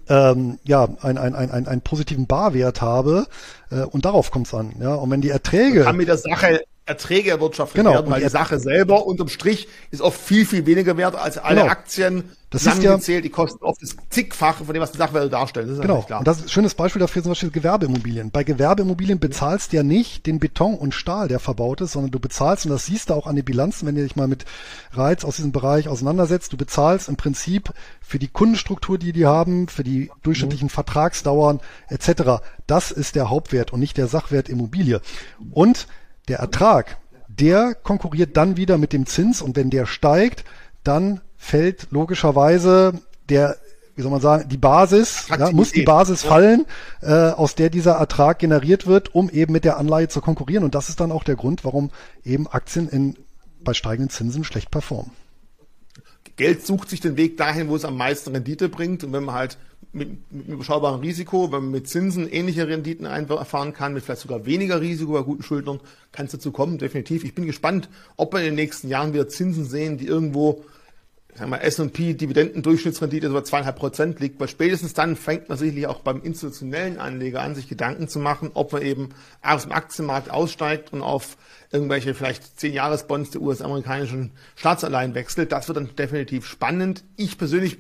[0.08, 3.26] ähm, ja, ein, ein, ein, ein, einen positiven Barwert habe
[3.72, 4.74] äh, und darauf kommt es an.
[4.80, 4.94] Ja?
[4.96, 5.84] Und wenn die Erträge.
[5.84, 9.68] Kann mit der Sache Erträge erwirtschaftet genau, werden, weil die, die Sache selber unterm Strich
[9.90, 11.72] ist oft viel, viel weniger wert als alle genau.
[11.72, 13.18] Aktien das zusammengezählt.
[13.18, 15.68] Ja, die kosten oft das zigfache von dem, was die Sachwerte darstellen.
[15.68, 16.04] Das ist genau.
[16.04, 16.20] Klar.
[16.20, 18.30] Und das ist ein schönes Beispiel dafür zum Beispiel Gewerbeimmobilien.
[18.30, 22.20] Bei Gewerbeimmobilien bezahlst du ja nicht den Beton und Stahl, der verbaut ist, sondern du
[22.20, 24.46] bezahlst, und das siehst du auch an den Bilanzen, wenn du dich mal mit
[24.94, 29.68] Reiz aus diesem Bereich auseinandersetzt, du bezahlst im Prinzip für die Kundenstruktur, die die haben,
[29.68, 30.70] für die durchschnittlichen mhm.
[30.70, 32.44] Vertragsdauern etc.
[32.68, 35.02] Das ist der Hauptwert und nicht der Sachwert Immobilie.
[35.52, 35.88] Und
[36.28, 40.46] der Ertrag, der konkurriert dann wieder mit dem Zins und wenn der steigt,
[40.84, 43.58] dann fällt logischerweise der
[43.96, 46.66] wie soll man sagen, die Basis, ja, muss die Basis fallen,
[47.02, 50.66] äh, aus der dieser Ertrag generiert wird, um eben mit der Anleihe zu konkurrieren.
[50.66, 51.92] Und das ist dann auch der Grund, warum
[52.26, 53.16] eben Aktien in,
[53.64, 55.12] bei steigenden Zinsen schlecht performen.
[56.36, 59.06] Geld sucht sich den Weg dahin, wo es am meisten Rendite bringt.
[59.06, 59.58] Und wenn man halt
[59.96, 64.46] mit, mit überschaubarem Risiko, wenn man mit Zinsen ähnliche Renditen erfahren kann, mit vielleicht sogar
[64.46, 65.80] weniger Risiko bei guten Schuldnern,
[66.12, 67.24] kann es dazu kommen, definitiv.
[67.24, 70.66] Ich bin gespannt, ob wir in den nächsten Jahren wieder Zinsen sehen, die irgendwo
[71.36, 76.00] sagen wir, S&P Dividendendurchschnittsrendite über zweieinhalb Prozent liegt, weil spätestens dann fängt man sicherlich auch
[76.00, 79.10] beim institutionellen Anleger an, sich Gedanken zu machen, ob man eben
[79.42, 81.38] aus dem Aktienmarkt aussteigt und auf
[81.72, 85.52] irgendwelche vielleicht zehn Jahresbonds der US-amerikanischen Staatsanleihen wechselt.
[85.52, 87.04] Das wird dann definitiv spannend.
[87.18, 87.78] Ich persönlich,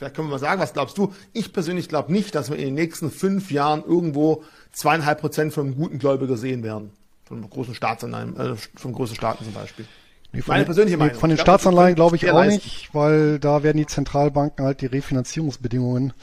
[0.00, 1.12] vielleicht können wir mal sagen, was glaubst du?
[1.34, 5.66] Ich persönlich glaube nicht, dass wir in den nächsten fünf Jahren irgendwo zweieinhalb Prozent von
[5.66, 6.90] einem guten Gläubiger sehen werden.
[7.24, 9.84] Von großen Staatsanleihen, äh, von großen Staaten zum Beispiel.
[10.32, 11.16] Nee, von, Meine persönliche Meinung.
[11.16, 14.86] Von den ich Staatsanleihen glaube ich auch nicht, weil da werden die Zentralbanken halt die
[14.86, 16.14] Refinanzierungsbedingungen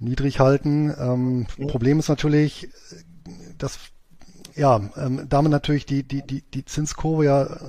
[0.00, 0.92] niedrig halten.
[0.98, 1.68] Ähm, ja.
[1.68, 2.68] Problem ist natürlich,
[3.58, 3.78] dass
[4.56, 7.60] ja, ähm, damit natürlich die, die, die, die Zinskurve ja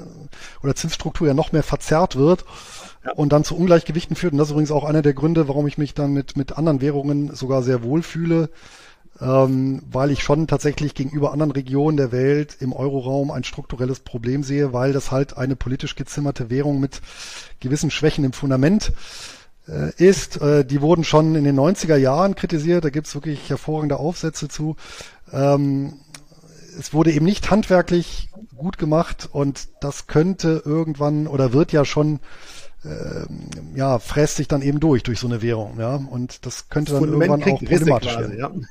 [0.63, 2.45] oder Zinsstruktur ja noch mehr verzerrt wird
[3.15, 4.33] und dann zu Ungleichgewichten führt.
[4.33, 6.81] Und das ist übrigens auch einer der Gründe, warum ich mich dann mit, mit anderen
[6.81, 8.49] Währungen sogar sehr wohl fühle
[9.21, 14.43] ähm, weil ich schon tatsächlich gegenüber anderen Regionen der Welt im Euroraum ein strukturelles Problem
[14.43, 17.01] sehe, weil das halt eine politisch gezimmerte Währung mit
[17.59, 18.91] gewissen Schwächen im Fundament
[19.67, 20.41] äh, ist.
[20.41, 24.75] Äh, die wurden schon in den 90er Jahren kritisiert, da gibt's wirklich hervorragende Aufsätze zu.
[25.31, 25.93] Ähm,
[26.77, 32.19] es wurde eben nicht handwerklich gut gemacht und das könnte irgendwann oder wird ja schon
[33.75, 35.95] ja, fräst sich dann eben durch, durch so eine Währung, ja.
[35.95, 38.67] Und das könnte das dann irgendwann auch problematisch quasi, werden.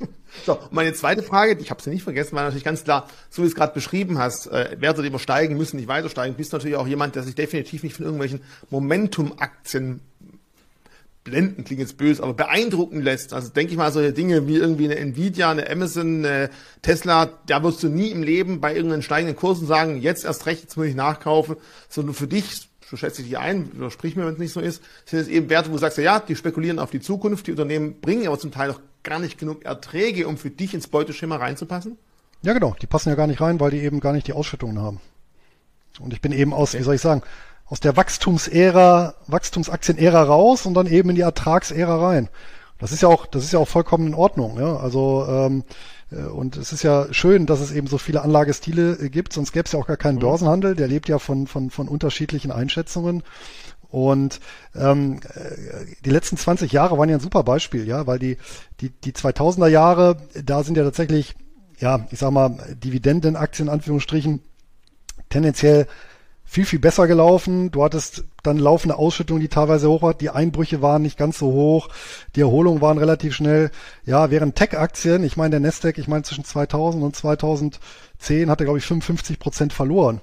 [0.00, 0.06] Ja.
[0.46, 3.46] So, meine zweite Frage, ich habe sie nicht vergessen, war natürlich ganz klar, so wie
[3.46, 6.76] du es gerade beschrieben hast, äh, Werte, die übersteigen, müssen nicht weiter steigen, bist natürlich
[6.76, 10.00] auch jemand, der sich definitiv nicht von irgendwelchen Momentum-Aktien
[11.24, 13.32] blenden, klingt jetzt böse, aber beeindrucken lässt.
[13.32, 16.50] Also denke ich mal, solche Dinge wie irgendwie eine Nvidia, eine Amazon, eine
[16.82, 20.62] Tesla, da wirst du nie im Leben bei irgendeinen steigenden Kursen sagen, jetzt erst recht,
[20.62, 21.56] jetzt muss ich nachkaufen,
[21.88, 24.82] sondern für dich so schätze ich die ein, sprich mir, wenn es nicht so ist,
[25.04, 28.00] sind es eben Werte, wo du sagst, ja, die spekulieren auf die Zukunft, die Unternehmen
[28.00, 31.98] bringen aber zum Teil auch gar nicht genug Erträge, um für dich ins Beuteschema reinzupassen?
[32.42, 34.80] Ja, genau, die passen ja gar nicht rein, weil die eben gar nicht die Ausschüttungen
[34.80, 35.00] haben.
[36.00, 36.80] Und ich bin eben aus, okay.
[36.80, 37.22] wie soll ich sagen,
[37.66, 42.28] aus der Wachstumsära, Wachstumsaktienära raus und dann eben in die Ertragsära rein.
[42.78, 44.58] Das ist ja auch, das ist ja auch vollkommen in Ordnung.
[44.58, 44.76] Ja?
[44.76, 45.72] Also ähm, äh,
[46.16, 49.66] und es ist ja schön, dass es eben so viele Anlagestile äh, gibt, sonst gäbe
[49.66, 50.20] es ja auch gar keinen mhm.
[50.20, 50.74] Börsenhandel.
[50.74, 53.22] Der lebt ja von, von, von unterschiedlichen Einschätzungen.
[53.90, 54.40] Und
[54.74, 58.36] ähm, äh, die letzten 20 Jahre waren ja ein super Beispiel, ja, weil die,
[58.80, 61.34] die, die 2000er Jahre, da sind ja tatsächlich,
[61.78, 64.40] ja, ich sag mal, Dividendenaktien in Anführungsstrichen
[65.30, 65.86] tendenziell
[66.50, 67.70] viel, viel besser gelaufen.
[67.70, 70.16] Du hattest dann laufende Ausschüttungen, die teilweise hoch waren.
[70.18, 71.88] Die Einbrüche waren nicht ganz so hoch.
[72.36, 73.70] Die Erholungen waren relativ schnell.
[74.06, 78.64] Ja, während Tech-Aktien, ich meine der Nasdaq, ich meine zwischen 2000 und 2010 hat er,
[78.64, 80.22] glaube ich, 55 Prozent verloren.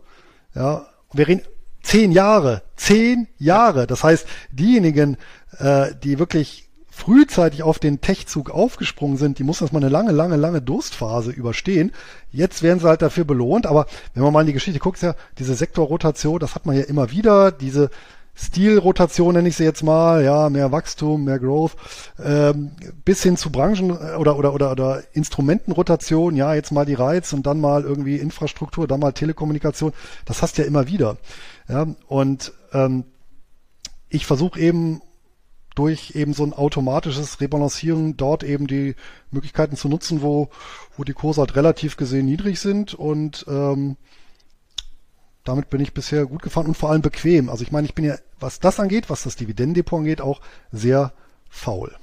[0.56, 1.44] Ja, wir reden
[1.84, 3.86] zehn Jahre, zehn Jahre.
[3.86, 5.18] Das heißt, diejenigen,
[5.60, 6.65] äh, die wirklich
[6.96, 11.92] frühzeitig auf den Tech-Zug aufgesprungen sind, die mussten erstmal eine lange, lange, lange Durstphase überstehen.
[12.32, 15.14] Jetzt werden sie halt dafür belohnt, aber wenn man mal in die Geschichte guckt, ja,
[15.38, 17.90] diese Sektorrotation, das hat man ja immer wieder, diese
[18.34, 21.76] Stilrotation nenne ich sie jetzt mal, ja, mehr Wachstum, mehr Growth,
[22.24, 22.72] ähm,
[23.04, 27.34] bis hin zu Branchen äh, oder, oder, oder, oder Instrumentenrotation, ja, jetzt mal die Reiz
[27.34, 29.92] und dann mal irgendwie Infrastruktur, dann mal Telekommunikation,
[30.24, 31.18] das hast du ja immer wieder.
[31.68, 33.04] Ja, und ähm,
[34.08, 35.02] ich versuche eben
[35.76, 38.96] durch eben so ein automatisches Rebalancieren dort eben die
[39.32, 40.50] Möglichkeiten zu nutzen, wo,
[40.98, 43.98] wo die Kurse halt relativ gesehen niedrig sind und ähm,
[45.44, 47.50] damit bin ich bisher gut gefahren und vor allem bequem.
[47.50, 51.14] Also ich meine, ich bin ja, was das angeht, was das Dividendendepot angeht, auch sehr
[51.50, 51.96] faul.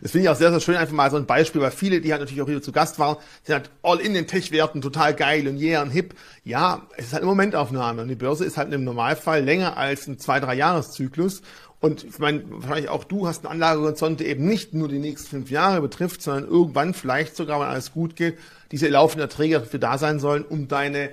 [0.00, 2.12] Das finde ich auch sehr, sehr schön, einfach mal so ein Beispiel, weil viele, die
[2.12, 5.48] halt natürlich auch hier zu Gast waren, sind halt all in den Tech-Werten, total geil
[5.48, 6.14] und yeah und hip.
[6.44, 10.06] Ja, es ist halt eine Momentaufnahme und die Börse ist halt im Normalfall länger als
[10.06, 11.42] ein zwei, drei Jahreszyklus
[11.82, 15.28] und ich meine, wahrscheinlich auch du hast einen Anlagehorizont, der eben nicht nur die nächsten
[15.28, 18.38] fünf Jahre betrifft, sondern irgendwann vielleicht sogar, wenn alles gut geht,
[18.70, 21.10] diese laufenden Erträge dafür da sein sollen, um deine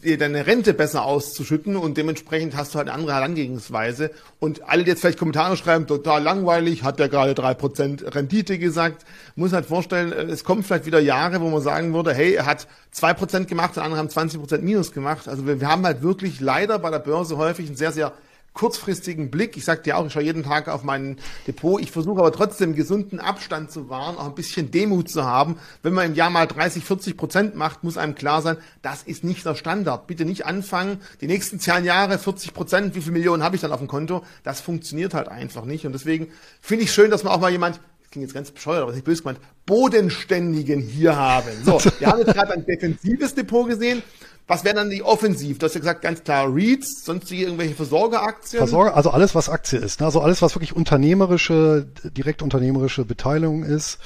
[0.00, 4.10] deine Rente besser auszuschütten und dementsprechend hast du halt eine andere Herangehensweise.
[4.40, 8.58] Und alle, die jetzt vielleicht Kommentare schreiben, total langweilig, hat der gerade drei Prozent Rendite
[8.58, 9.04] gesagt,
[9.36, 12.46] muss halt vorstellen, äh, es kommen vielleicht wieder Jahre, wo man sagen würde, hey, er
[12.46, 15.28] hat zwei Prozent gemacht, und andere haben 20 Prozent Minus gemacht.
[15.28, 18.14] Also wir, wir haben halt wirklich leider bei der Börse häufig ein sehr, sehr
[18.54, 19.56] kurzfristigen Blick.
[19.56, 21.80] Ich sag dir auch, ich schaue jeden Tag auf mein Depot.
[21.80, 25.58] Ich versuche aber trotzdem gesunden Abstand zu wahren, auch ein bisschen Demut zu haben.
[25.82, 29.24] Wenn man im Jahr mal 30, 40 Prozent macht, muss einem klar sein, das ist
[29.24, 30.06] nicht der Standard.
[30.06, 33.72] Bitte nicht anfangen, die nächsten zehn Jahre 40 Prozent, wie viele Millionen habe ich dann
[33.72, 34.22] auf dem Konto?
[34.42, 35.86] Das funktioniert halt einfach nicht.
[35.86, 36.28] Und deswegen
[36.60, 37.80] finde ich schön, dass man auch mal jemand
[38.12, 41.50] klingt jetzt ganz bescheuert, aber nicht böse gemeint, bodenständigen hier haben.
[41.64, 44.02] So, wir haben jetzt gerade ein defensives Depot gesehen.
[44.46, 45.58] Was wäre dann die Offensiv?
[45.58, 48.58] Du hast ja gesagt, ganz klar REITs, sonstige irgendwelche Versorgeraktien?
[48.58, 50.00] Versorger, also alles, was Aktie ist.
[50.00, 50.06] Ne?
[50.06, 53.98] Also alles, was wirklich unternehmerische, direkt unternehmerische Beteiligung ist,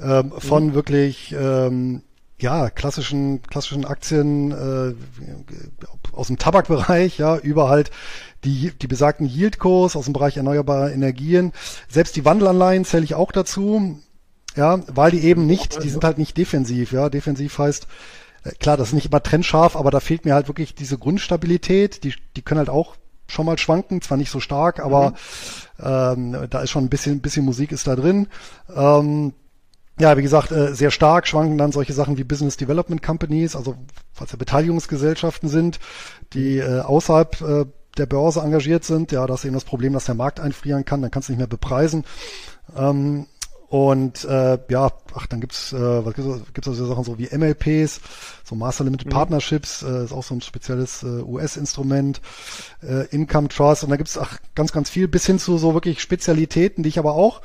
[0.00, 0.74] ähm, von mhm.
[0.74, 2.02] wirklich ähm,
[2.38, 4.94] ja, klassischen, klassischen Aktien äh,
[6.12, 7.90] aus dem Tabakbereich, ja, über halt
[8.44, 11.52] die, die besagten Yieldkurs aus dem Bereich erneuerbarer Energien.
[11.88, 14.00] Selbst die Wandelanleihen zähle ich auch dazu,
[14.56, 17.08] ja, weil die eben nicht, die sind halt nicht defensiv, ja.
[17.08, 17.86] Defensiv heißt,
[18.58, 22.04] klar, das ist nicht immer trennscharf, aber da fehlt mir halt wirklich diese Grundstabilität.
[22.04, 22.96] Die, die können halt auch
[23.28, 25.10] schon mal schwanken, zwar nicht so stark, aber
[25.78, 26.34] mhm.
[26.34, 28.28] ähm, da ist schon ein bisschen, bisschen Musik ist da drin.
[28.74, 29.32] Ähm,
[29.98, 33.76] ja, wie gesagt, äh, sehr stark schwanken dann solche Sachen wie Business Development Companies, also
[34.12, 35.78] falls ja Beteiligungsgesellschaften sind,
[36.32, 37.64] die äh, außerhalb äh,
[37.98, 39.12] der Börse engagiert sind.
[39.12, 41.38] Ja, das ist eben das Problem, dass der Markt einfrieren kann, dann kannst du nicht
[41.38, 42.04] mehr bepreisen.
[42.76, 43.26] Ähm,
[43.72, 48.02] und äh, ja, ach, dann gibt's äh, was gibt's, gibt's also Sachen so wie MLPs,
[48.44, 49.12] so Master Limited mhm.
[49.12, 52.20] Partnerships, äh, ist auch so ein spezielles äh, US-Instrument,
[52.82, 56.02] äh, Income Trust und da gibt's ach, ganz, ganz viel, bis hin zu so wirklich
[56.02, 57.40] Spezialitäten, die ich aber auch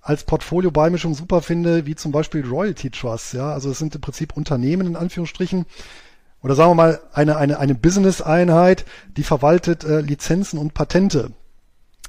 [0.00, 3.34] als Portfolio-Beimischung super finde, wie zum Beispiel Royalty Trust.
[3.34, 5.66] Ja, also es sind im Prinzip Unternehmen in Anführungsstrichen,
[6.42, 11.30] oder sagen wir mal eine, eine, eine Business-Einheit, die verwaltet äh, Lizenzen und Patente.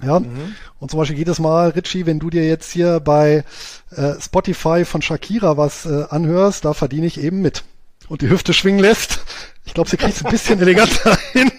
[0.03, 0.55] Ja, mhm.
[0.79, 3.43] und zum Beispiel jedes Mal, Richie, wenn du dir jetzt hier bei
[3.95, 7.63] äh, Spotify von Shakira was äh, anhörst, da verdiene ich eben mit.
[8.07, 9.19] Und die Hüfte schwingen lässt.
[9.65, 11.51] Ich glaube, sie kriegt es ein bisschen eleganter hin.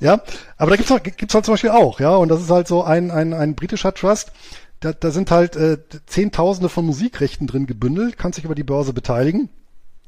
[0.00, 0.22] ja,
[0.56, 2.82] aber da gibt's, noch, gibt's halt zum Beispiel auch, ja, und das ist halt so
[2.82, 4.32] ein, ein, ein britischer Trust,
[4.80, 8.92] da, da sind halt äh, Zehntausende von Musikrechten drin gebündelt, kannst dich über die Börse
[8.92, 9.48] beteiligen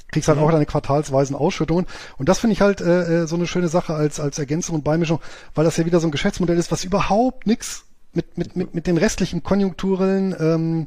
[0.09, 0.45] kriegst halt mhm.
[0.45, 1.87] auch deine quartalsweisen Ausschüttungen.
[2.17, 4.85] Und das finde ich halt äh, äh, so eine schöne Sache als, als Ergänzung und
[4.85, 5.21] Beimischung,
[5.55, 8.87] weil das ja wieder so ein Geschäftsmodell ist, was überhaupt nichts mit, mit, mit, mit
[8.87, 10.87] den restlichen konjunkturellen ähm,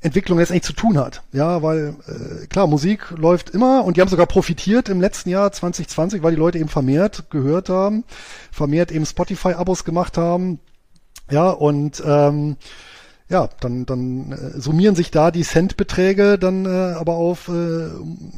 [0.00, 1.22] Entwicklung letztendlich zu tun hat.
[1.32, 5.50] Ja, weil äh, klar, Musik läuft immer und die haben sogar profitiert im letzten Jahr
[5.50, 8.04] 2020, weil die Leute eben vermehrt gehört haben,
[8.52, 10.60] vermehrt eben Spotify-Abos gemacht haben.
[11.30, 12.56] Ja, und ähm,
[13.28, 17.88] ja, dann, dann äh, summieren sich da die Centbeträge dann äh, aber auf äh,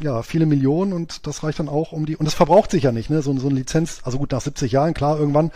[0.03, 2.93] ja, viele Millionen und das reicht dann auch um die, und das verbraucht sich ja
[2.93, 3.21] nicht, ne?
[3.21, 5.51] So, so eine Lizenz, also gut, nach 70 Jahren, klar, irgendwann,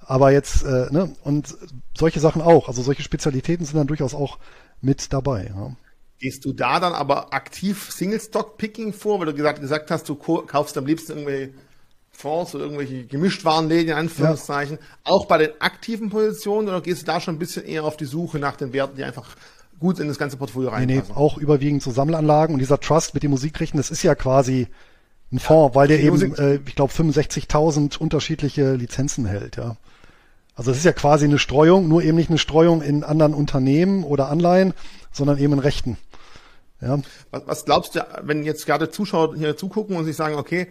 [0.00, 1.56] aber jetzt, äh, ne, und
[1.96, 4.38] solche Sachen auch, also solche Spezialitäten sind dann durchaus auch
[4.80, 5.52] mit dabei.
[5.54, 5.76] Ja.
[6.18, 10.76] Gehst du da dann aber aktiv Single-Stock-Picking vor, weil du gesagt, gesagt hast, du kaufst
[10.76, 11.54] am liebsten irgendwie
[12.16, 14.84] Fonds oder irgendwelche Gemischtwarenläden in Anführungszeichen, ja.
[15.04, 18.04] auch bei den aktiven Positionen oder gehst du da schon ein bisschen eher auf die
[18.04, 19.36] Suche nach den Werten, die einfach
[19.78, 21.02] gut in das ganze Portfolio reinpassen?
[21.02, 24.14] Nee, nee, auch überwiegend so Sammelanlagen und dieser Trust mit den Musikrechten, das ist ja
[24.14, 24.68] quasi
[25.32, 29.76] ein Fonds, ja, weil der eben, äh, ich glaube, 65.000 unterschiedliche Lizenzen hält, ja.
[30.56, 34.04] Also es ist ja quasi eine Streuung, nur eben nicht eine Streuung in anderen Unternehmen
[34.04, 34.72] oder Anleihen,
[35.10, 35.96] sondern eben in Rechten.
[36.80, 36.98] Ja.
[37.32, 40.68] Was, was glaubst du, wenn jetzt gerade Zuschauer hier zugucken und sich sagen, okay,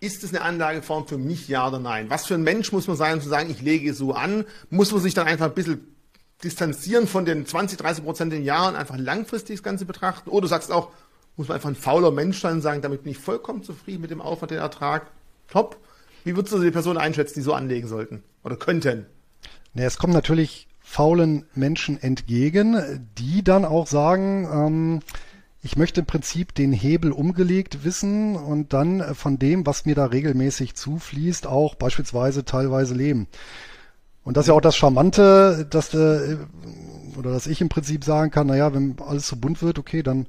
[0.00, 2.08] ist es eine Anlageform für mich, ja oder nein?
[2.08, 4.46] Was für ein Mensch muss man sein, um zu sagen, ich lege so an?
[4.70, 5.94] Muss man sich dann einfach ein bisschen
[6.42, 10.30] distanzieren von den 20, 30 Prozent in Jahren, einfach langfristig das Ganze betrachten?
[10.30, 10.90] Oder du sagst auch,
[11.36, 14.10] muss man einfach ein fauler Mensch sein und sagen, damit bin ich vollkommen zufrieden mit
[14.10, 15.10] dem Aufwand, den Ertrag?
[15.48, 15.76] Top.
[16.24, 19.06] Wie würdest du die Person einschätzen, die so anlegen sollten oder könnten?
[19.74, 25.00] Nee, es kommen natürlich faulen Menschen entgegen, die dann auch sagen, ähm,
[25.62, 29.94] ich möchte im Prinzip den Hebel umgelegt wissen und dann äh, von dem, was mir
[29.94, 33.26] da regelmäßig zufließt, auch beispielsweise teilweise leben.
[34.22, 36.36] Und das ist ja auch das Charmante, dass äh,
[37.16, 40.26] oder dass ich im Prinzip sagen kann, naja, wenn alles so bunt wird, okay, dann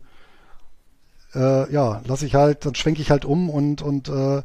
[1.35, 4.41] äh, ja, lasse ich halt, dann schwenke ich halt um und und äh,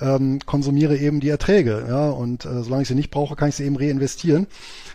[0.00, 3.56] ähm, konsumiere eben die Erträge, ja, und äh, solange ich sie nicht brauche, kann ich
[3.56, 4.46] sie eben reinvestieren.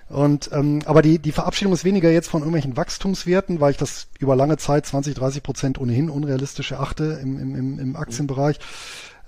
[0.08, 4.08] Und ähm, aber die die Verabschiedung ist weniger jetzt von irgendwelchen Wachstumswerten, weil ich das
[4.20, 8.60] über lange Zeit 20, 30 Prozent ohnehin unrealistisch erachte im im, im, Aktienbereich.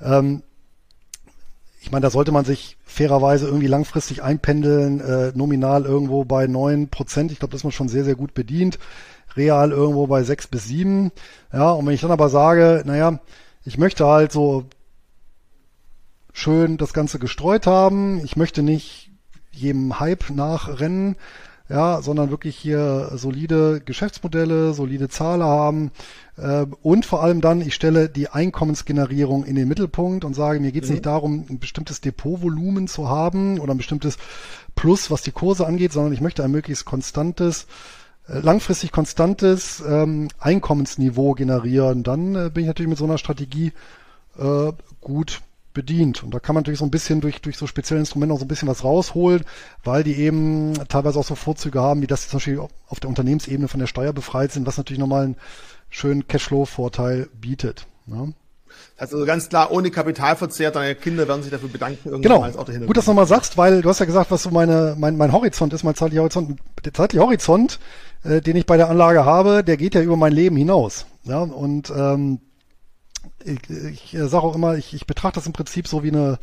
[0.01, 0.43] Ähm,
[1.81, 6.89] ich meine, da sollte man sich fairerweise irgendwie langfristig einpendeln, äh, nominal irgendwo bei neun
[6.89, 7.31] Prozent.
[7.31, 8.77] Ich glaube, das ist man schon sehr, sehr gut bedient
[9.37, 11.11] real irgendwo bei sechs bis sieben.
[11.53, 13.19] Ja, und wenn ich dann aber sage, naja,
[13.63, 14.65] ich möchte halt so
[16.33, 19.11] schön das Ganze gestreut haben, ich möchte nicht
[19.51, 21.15] jedem Hype nachrennen,
[21.69, 25.91] ja, sondern wirklich hier solide Geschäftsmodelle, solide Zahlen haben
[26.37, 30.71] äh, und vor allem dann, ich stelle die Einkommensgenerierung in den Mittelpunkt und sage, mir
[30.71, 30.95] geht es mhm.
[30.95, 34.17] nicht darum, ein bestimmtes Depotvolumen zu haben oder ein bestimmtes
[34.75, 37.67] Plus, was die Kurse angeht, sondern ich möchte ein möglichst konstantes
[38.27, 43.73] langfristig konstantes ähm, Einkommensniveau generieren, dann äh, bin ich natürlich mit so einer Strategie
[44.37, 45.41] äh, gut
[45.73, 46.23] bedient.
[46.23, 48.45] Und da kann man natürlich so ein bisschen durch, durch so spezielle Instrumente auch so
[48.45, 49.43] ein bisschen was rausholen,
[49.83, 53.67] weil die eben teilweise auch so Vorzüge haben, wie das zum Beispiel auf der Unternehmensebene
[53.67, 55.35] von der Steuer befreit sind, was natürlich nochmal einen
[55.89, 57.85] schönen Cashflow-Vorteil bietet.
[58.07, 58.33] Ne?
[58.97, 62.43] Also ganz klar, ohne Kapitalverzehr, deine Kinder werden sich dafür bedanken, irgendwann genau.
[62.43, 62.85] als Auto hin.
[62.87, 65.31] Gut, dass du nochmal sagst, weil du hast ja gesagt, was so meine, mein, mein
[65.31, 66.59] Horizont ist, mein zeitlicher Horizont.
[66.83, 67.79] Der zeitliche Horizont,
[68.23, 71.05] äh, den ich bei der Anlage habe, der geht ja über mein Leben hinaus.
[71.23, 72.39] Ja, und ähm,
[73.43, 76.39] ich, ich sage auch immer, ich, ich betrachte das im Prinzip so wie eine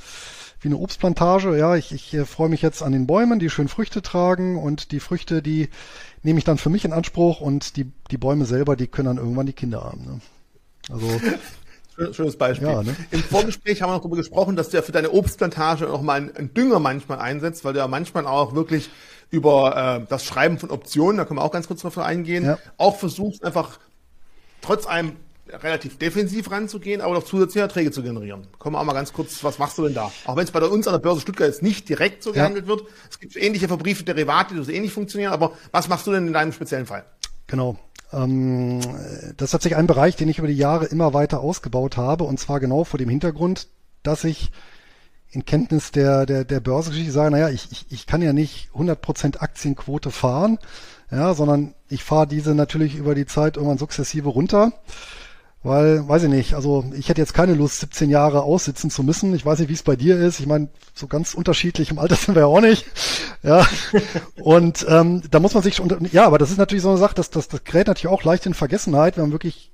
[0.65, 1.57] wie eine Obstplantage.
[1.57, 4.93] Ja, ich, ich äh, freue mich jetzt an den Bäumen, die schön Früchte tragen und
[4.93, 5.69] die Früchte, die
[6.23, 9.19] nehme ich dann für mich in Anspruch und die, die Bäume selber, die können dann
[9.19, 10.05] irgendwann die Kinder haben.
[10.05, 10.21] Ne?
[10.91, 11.07] Also
[12.13, 12.69] Schönes Beispiel.
[12.69, 12.97] Ja, ne?
[13.11, 16.15] Im Vorgespräch haben wir noch darüber gesprochen, dass du ja für deine Obstplantage auch mal
[16.15, 18.91] einen, einen Dünger manchmal einsetzt, weil du ja manchmal auch wirklich
[19.31, 22.59] über äh, das Schreiben von Optionen, da können wir auch ganz kurz drauf eingehen, ja.
[22.77, 23.79] auch versuchst einfach
[24.61, 25.17] trotz einem
[25.49, 28.47] relativ defensiv ranzugehen, aber noch zusätzliche Erträge zu generieren.
[28.59, 30.11] Kommen wir auch mal ganz kurz, was machst du denn da?
[30.25, 32.69] Auch wenn es bei uns an der Börse Stuttgart jetzt nicht direkt so gehandelt ja.
[32.71, 32.85] wird.
[33.11, 36.33] Es gibt ähnliche verbriefte Derivate, die so ähnlich funktionieren, aber was machst du denn in
[36.33, 37.05] deinem speziellen Fall?
[37.47, 37.79] Genau.
[38.13, 38.81] Ähm,
[39.37, 42.39] das ist tatsächlich ein Bereich, den ich über die Jahre immer weiter ausgebaut habe und
[42.39, 43.69] zwar genau vor dem Hintergrund,
[44.03, 44.51] dass ich
[45.31, 49.39] in Kenntnis der, der, der Börsengeschichte sage, naja, ich, ich, ich kann ja nicht 100%
[49.39, 50.59] Aktienquote fahren,
[51.11, 54.73] ja, sondern ich fahre diese natürlich über die Zeit irgendwann sukzessive runter.
[55.65, 59.35] Weil, weiß ich nicht, also ich hätte jetzt keine Lust, 17 Jahre aussitzen zu müssen.
[59.35, 60.39] Ich weiß nicht, wie es bei dir ist.
[60.39, 62.85] Ich meine, so ganz unterschiedlich im Alter sind wir ja auch nicht.
[63.43, 63.67] Ja.
[64.37, 67.15] Und ähm, da muss man sich schon, ja, aber das ist natürlich so eine Sache,
[67.15, 69.73] dass das, das gerät natürlich auch leicht in Vergessenheit, wenn man wirklich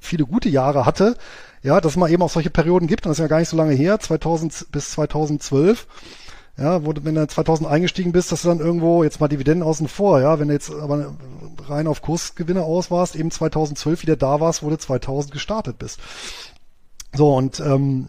[0.00, 1.14] viele gute Jahre hatte.
[1.62, 3.56] Ja, dass man eben auch solche Perioden gibt, und das ist ja gar nicht so
[3.58, 5.86] lange her, 2000 bis 2012
[6.58, 9.66] ja, wo du, wenn du 2000 eingestiegen bist, dass du dann irgendwo, jetzt mal Dividenden
[9.66, 11.14] außen vor, ja, wenn du jetzt aber
[11.68, 16.00] rein auf Kursgewinne aus warst, eben 2012 wieder da warst, wo du 2000 gestartet bist.
[17.14, 18.06] So, und ähm,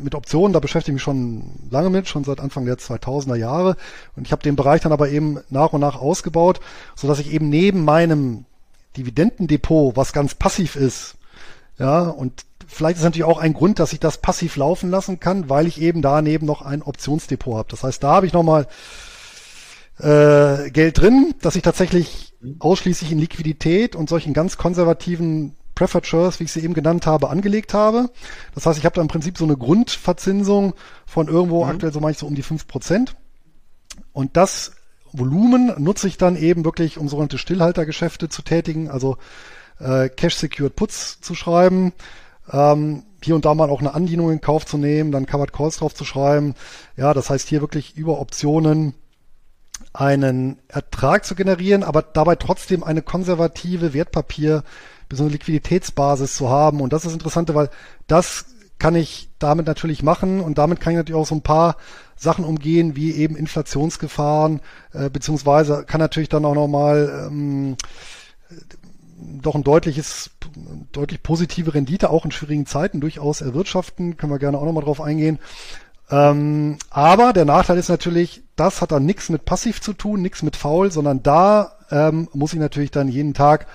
[0.00, 3.76] mit Optionen, da beschäftige ich mich schon lange mit, schon seit Anfang der 2000er Jahre.
[4.16, 6.60] Und ich habe den Bereich dann aber eben nach und nach ausgebaut,
[6.94, 8.44] so dass ich eben neben meinem
[8.96, 11.14] Dividendendepot, was ganz passiv ist,
[11.78, 15.48] ja, und vielleicht ist natürlich auch ein Grund, dass ich das passiv laufen lassen kann,
[15.48, 17.68] weil ich eben daneben noch ein Optionsdepot habe.
[17.70, 18.68] Das heißt, da habe ich nochmal
[19.98, 26.44] äh, Geld drin, dass ich tatsächlich ausschließlich in Liquidität und solchen ganz konservativen Preferred wie
[26.44, 28.10] ich sie eben genannt habe, angelegt habe.
[28.54, 30.74] Das heißt, ich habe da im Prinzip so eine Grundverzinsung
[31.06, 31.70] von irgendwo mhm.
[31.70, 33.16] aktuell so manchmal so um die fünf Prozent.
[34.12, 34.72] Und das
[35.12, 39.16] Volumen nutze ich dann eben wirklich, um sogenannte Stillhaltergeschäfte zu tätigen, also
[39.78, 41.92] äh, Cash Secured Puts zu schreiben,
[42.52, 45.78] ähm, hier und da mal auch eine Andienung in Kauf zu nehmen, dann Covered Calls
[45.78, 46.54] drauf zu schreiben.
[46.96, 48.94] Ja, das heißt hier wirklich über Optionen
[49.92, 54.62] einen Ertrag zu generieren, aber dabei trotzdem eine konservative Wertpapier
[55.08, 56.80] bis eine Liquiditätsbasis zu haben.
[56.80, 57.70] Und das ist interessant, weil
[58.06, 58.46] das
[58.78, 61.76] kann ich damit natürlich machen und damit kann ich natürlich auch so ein paar
[62.16, 64.60] Sachen umgehen, wie eben Inflationsgefahren,
[64.92, 67.76] äh, beziehungsweise kann natürlich dann auch nochmal ähm,
[69.42, 70.30] doch ein deutliches,
[70.92, 74.16] deutlich positive Rendite auch in schwierigen Zeiten durchaus erwirtschaften.
[74.16, 75.38] Können wir gerne auch nochmal drauf eingehen.
[76.10, 80.42] Ähm, aber der Nachteil ist natürlich, das hat dann nichts mit passiv zu tun, nichts
[80.42, 83.66] mit faul, sondern da ähm, muss ich natürlich dann jeden Tag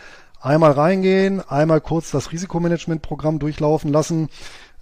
[0.42, 4.30] einmal reingehen, einmal kurz das Risikomanagementprogramm durchlaufen lassen,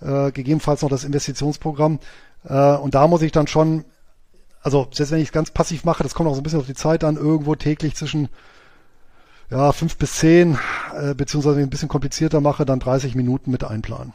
[0.01, 1.99] äh, gegebenenfalls noch das Investitionsprogramm.
[2.45, 3.85] Äh, und da muss ich dann schon,
[4.63, 6.65] also selbst wenn ich es ganz passiv mache, das kommt auch so ein bisschen auf
[6.65, 8.29] die Zeit an, irgendwo täglich zwischen
[9.51, 10.57] ja, fünf bis zehn,
[10.97, 14.13] äh, beziehungsweise ein bisschen komplizierter mache, dann 30 Minuten mit einplanen.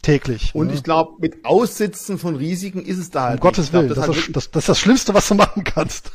[0.00, 0.54] Täglich.
[0.54, 0.74] Und ne?
[0.74, 3.40] ich glaube, mit Aussitzen von Risiken ist es da halt.
[3.40, 6.12] Um Gottes Willen, das, das, das, das, das ist das Schlimmste, was du machen kannst.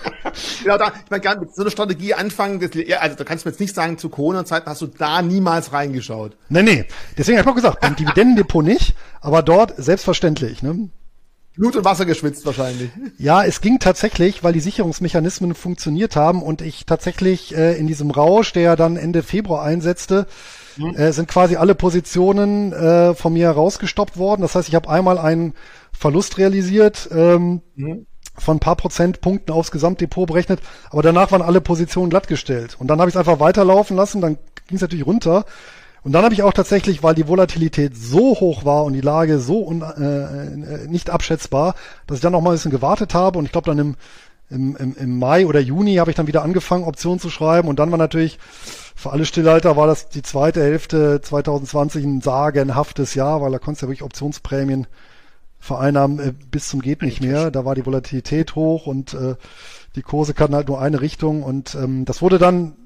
[0.62, 3.52] genau, da, ich meine, mit so einer Strategie anfangen, das, also da kannst du mir
[3.52, 6.36] jetzt nicht sagen, zu Corona-Zeiten hast du da niemals reingeschaut.
[6.48, 6.84] Nee, nee.
[7.18, 10.62] Deswegen habe ich auch gesagt, beim Dividendendepot nicht, aber dort selbstverständlich.
[10.62, 10.88] Ne?
[11.58, 12.90] Blut und Wasser geschwitzt wahrscheinlich.
[13.18, 18.12] Ja, es ging tatsächlich, weil die Sicherungsmechanismen funktioniert haben und ich tatsächlich äh, in diesem
[18.12, 20.28] Rausch, der dann Ende Februar einsetzte,
[20.76, 20.94] mhm.
[20.94, 24.42] äh, sind quasi alle Positionen äh, von mir rausgestoppt worden.
[24.42, 25.54] Das heißt, ich habe einmal einen
[25.92, 27.08] Verlust realisiert.
[27.12, 28.06] Ähm, mhm
[28.40, 32.76] von ein paar Prozentpunkten aufs Gesamtdepot berechnet, aber danach waren alle Positionen glattgestellt.
[32.78, 35.44] Und dann habe ich es einfach weiterlaufen lassen, dann ging es natürlich runter.
[36.08, 39.40] Und dann habe ich auch tatsächlich, weil die Volatilität so hoch war und die Lage
[39.40, 41.74] so un, äh, nicht abschätzbar,
[42.06, 43.38] dass ich dann noch mal ein bisschen gewartet habe.
[43.38, 43.96] Und ich glaube dann im,
[44.48, 47.68] im, im, im Mai oder Juni habe ich dann wieder angefangen, Optionen zu schreiben.
[47.68, 48.38] Und dann war natürlich
[48.96, 53.82] für alle Stillhalter war das die zweite Hälfte 2020 ein sagenhaftes Jahr, weil da konntest
[53.82, 54.86] du ja wirklich Optionsprämien
[55.58, 57.50] vereinnahmen äh, bis zum geht nicht mehr.
[57.50, 59.34] Da war die Volatilität hoch und äh,
[59.94, 61.42] die Kurse kannten halt nur eine Richtung.
[61.42, 62.76] Und ähm, das wurde dann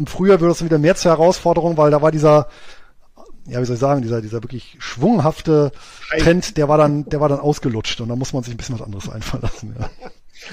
[0.00, 2.48] im Frühjahr wird es wieder mehr zur Herausforderung, weil da war dieser,
[3.46, 5.72] ja, wie soll ich sagen, dieser, dieser wirklich schwunghafte
[6.18, 8.76] Trend, der war dann, der war dann ausgelutscht und da muss man sich ein bisschen
[8.76, 9.90] was anderes einfallen lassen, ja.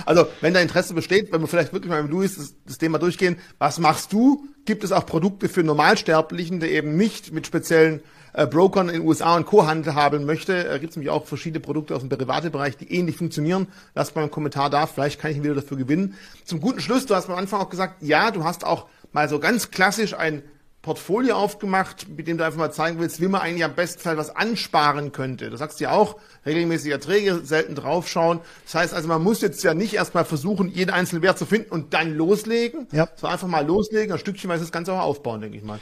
[0.05, 2.99] Also, wenn da Interesse besteht, wenn wir vielleicht wirklich mal mit Luis das, das, Thema
[2.99, 4.45] durchgehen, was machst du?
[4.65, 8.01] Gibt es auch Produkte für Normalsterblichen, der eben nicht mit speziellen
[8.33, 9.65] äh, Brokern in den USA und Co.
[9.65, 10.67] Handel haben möchte?
[10.67, 13.67] Äh, Gibt es nämlich auch verschiedene Produkte aus dem Derivatebereich, die ähnlich funktionieren.
[13.95, 16.15] Lass mal einen Kommentar da, vielleicht kann ich ihn wieder dafür gewinnen.
[16.43, 18.87] Zum guten Schluss, du hast am Anfang auch gesagt, ja, du hast auch
[19.17, 20.43] mal so ganz klassisch ein
[20.83, 24.15] Portfolio aufgemacht, mit dem du einfach mal zeigen willst, wie man eigentlich am besten Fall
[24.15, 25.49] was ansparen könnte.
[25.49, 28.41] Du sagst ja auch, regelmäßige Erträge, selten draufschauen.
[28.65, 31.71] Das heißt also, man muss jetzt ja nicht erstmal versuchen, jeden einzelnen Wert zu finden
[31.71, 32.85] und dann loslegen.
[32.91, 33.09] Ja.
[33.15, 35.79] So einfach mal loslegen, ein Stückchenweise das Ganze auch aufbauen, denke ich mal.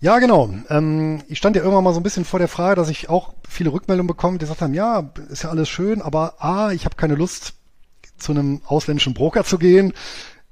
[0.00, 0.48] Ja, genau.
[0.70, 3.34] Ähm, ich stand ja irgendwann mal so ein bisschen vor der Frage, dass ich auch
[3.46, 6.96] viele Rückmeldungen bekomme, die gesagt haben, ja, ist ja alles schön, aber A, ich habe
[6.96, 7.52] keine Lust,
[8.16, 9.92] zu einem ausländischen Broker zu gehen.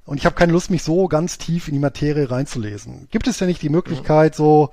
[0.05, 3.07] Und ich habe keine Lust, mich so ganz tief in die Materie reinzulesen.
[3.09, 4.71] Gibt es ja nicht die Möglichkeit, so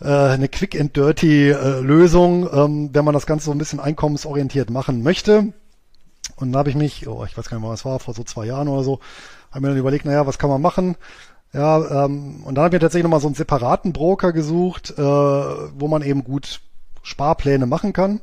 [0.00, 3.80] äh, eine Quick and Dirty äh, Lösung, ähm, wenn man das Ganze so ein bisschen
[3.80, 5.52] einkommensorientiert machen möchte?
[6.36, 8.24] Und da habe ich mich, oh, ich weiß gar nicht mehr, was war, vor so
[8.24, 9.00] zwei Jahren oder so,
[9.50, 10.96] habe mir dann überlegt, naja, was kann man machen?
[11.52, 15.02] Ja, ähm, und dann habe ich mir tatsächlich nochmal so einen separaten Broker gesucht, äh,
[15.02, 16.60] wo man eben gut
[17.02, 18.20] Sparpläne machen kann.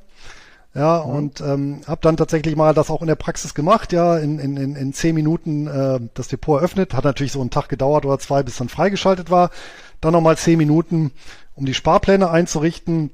[0.73, 1.13] Ja, mhm.
[1.13, 4.55] und ähm, habe dann tatsächlich mal das auch in der Praxis gemacht, ja, in, in,
[4.55, 6.93] in, in zehn Minuten äh, das Depot eröffnet.
[6.93, 9.51] Hat natürlich so einen Tag gedauert oder zwei, bis dann freigeschaltet war.
[9.99, 11.11] Dann nochmal zehn Minuten,
[11.55, 13.11] um die Sparpläne einzurichten.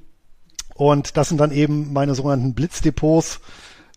[0.76, 3.40] Und das sind dann eben meine sogenannten Blitzdepots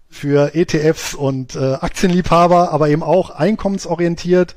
[0.09, 4.55] für ETFs und äh, Aktienliebhaber, aber eben auch einkommensorientiert.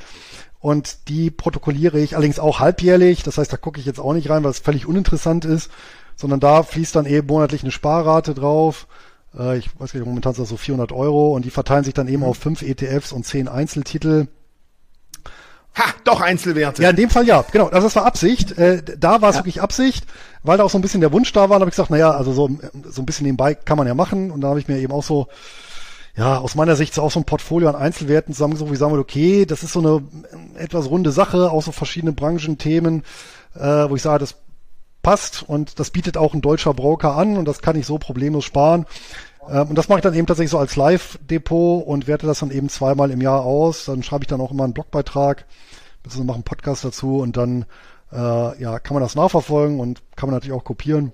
[0.60, 3.24] Und die protokolliere ich allerdings auch halbjährlich.
[3.24, 5.70] Das heißt, da gucke ich jetzt auch nicht rein, weil es völlig uninteressant ist
[6.16, 8.88] sondern da fließt dann eben monatlich eine Sparrate drauf.
[9.38, 12.08] Äh, ich weiß nicht, momentan sind das so 400 Euro und die verteilen sich dann
[12.08, 12.30] eben mhm.
[12.30, 14.28] auf fünf ETFs und zehn Einzeltitel.
[15.76, 16.84] Ha, doch Einzelwerte.
[16.84, 17.66] Ja, in dem Fall ja, genau.
[17.66, 18.58] Also das war Absicht.
[18.60, 19.40] Äh, da war es ja.
[19.40, 20.06] wirklich Absicht,
[20.44, 21.58] weil da auch so ein bisschen der Wunsch da war.
[21.58, 22.50] Da habe ich gesagt, naja, also so,
[22.88, 24.30] so ein bisschen nebenbei kann man ja machen.
[24.30, 25.28] Und da habe ich mir eben auch so,
[26.16, 28.92] ja, aus meiner Sicht so auch so ein Portfolio an Einzelwerten zusammengesucht, wo ich sagen
[28.92, 30.04] würde, okay, das ist so eine
[30.60, 33.04] etwas runde Sache, auch so verschiedene Branchenthemen,
[33.56, 34.36] äh, wo ich sage, das
[35.04, 38.46] passt und das bietet auch ein deutscher Broker an und das kann ich so problemlos
[38.46, 38.88] sparen.
[39.48, 42.50] Ähm, und das mache ich dann eben tatsächlich so als Live-Depot und werte das dann
[42.50, 43.86] eben zweimal im Jahr aus.
[43.86, 45.46] Dann schreibe ich dann auch immer einen Blogbeitrag,
[46.02, 47.66] beziehungsweise mache einen Podcast dazu und dann
[48.12, 51.14] äh, ja, kann man das nachverfolgen und kann man natürlich auch kopieren.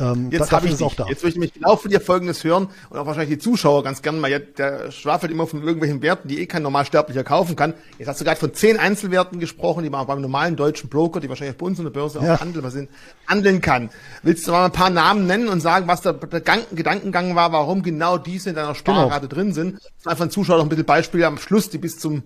[0.00, 1.06] Ähm, jetzt habe ich es auch da.
[1.06, 4.02] Jetzt möchte ich mich genau von dir Folgendes hören und auch wahrscheinlich die Zuschauer ganz
[4.02, 4.40] gerne mal.
[4.40, 7.74] Der schwafelt immer von irgendwelchen Werten, die eh kein Normalsterblicher kaufen kann.
[7.98, 11.20] Jetzt hast du gerade von zehn Einzelwerten gesprochen, die man auch beim normalen deutschen Broker,
[11.20, 12.34] die wahrscheinlich bei uns in der Börse ja.
[12.34, 12.88] auch handeln, was sind,
[13.26, 13.90] handeln kann.
[14.22, 17.82] Willst du mal ein paar Namen nennen und sagen, was der, der Gedankengang war, warum
[17.82, 19.34] genau diese in deiner Sparrate genau.
[19.34, 19.80] drin sind?
[20.04, 22.22] Einfach ein Zuschauer noch ein bisschen Beispiele am Schluss, die bis zum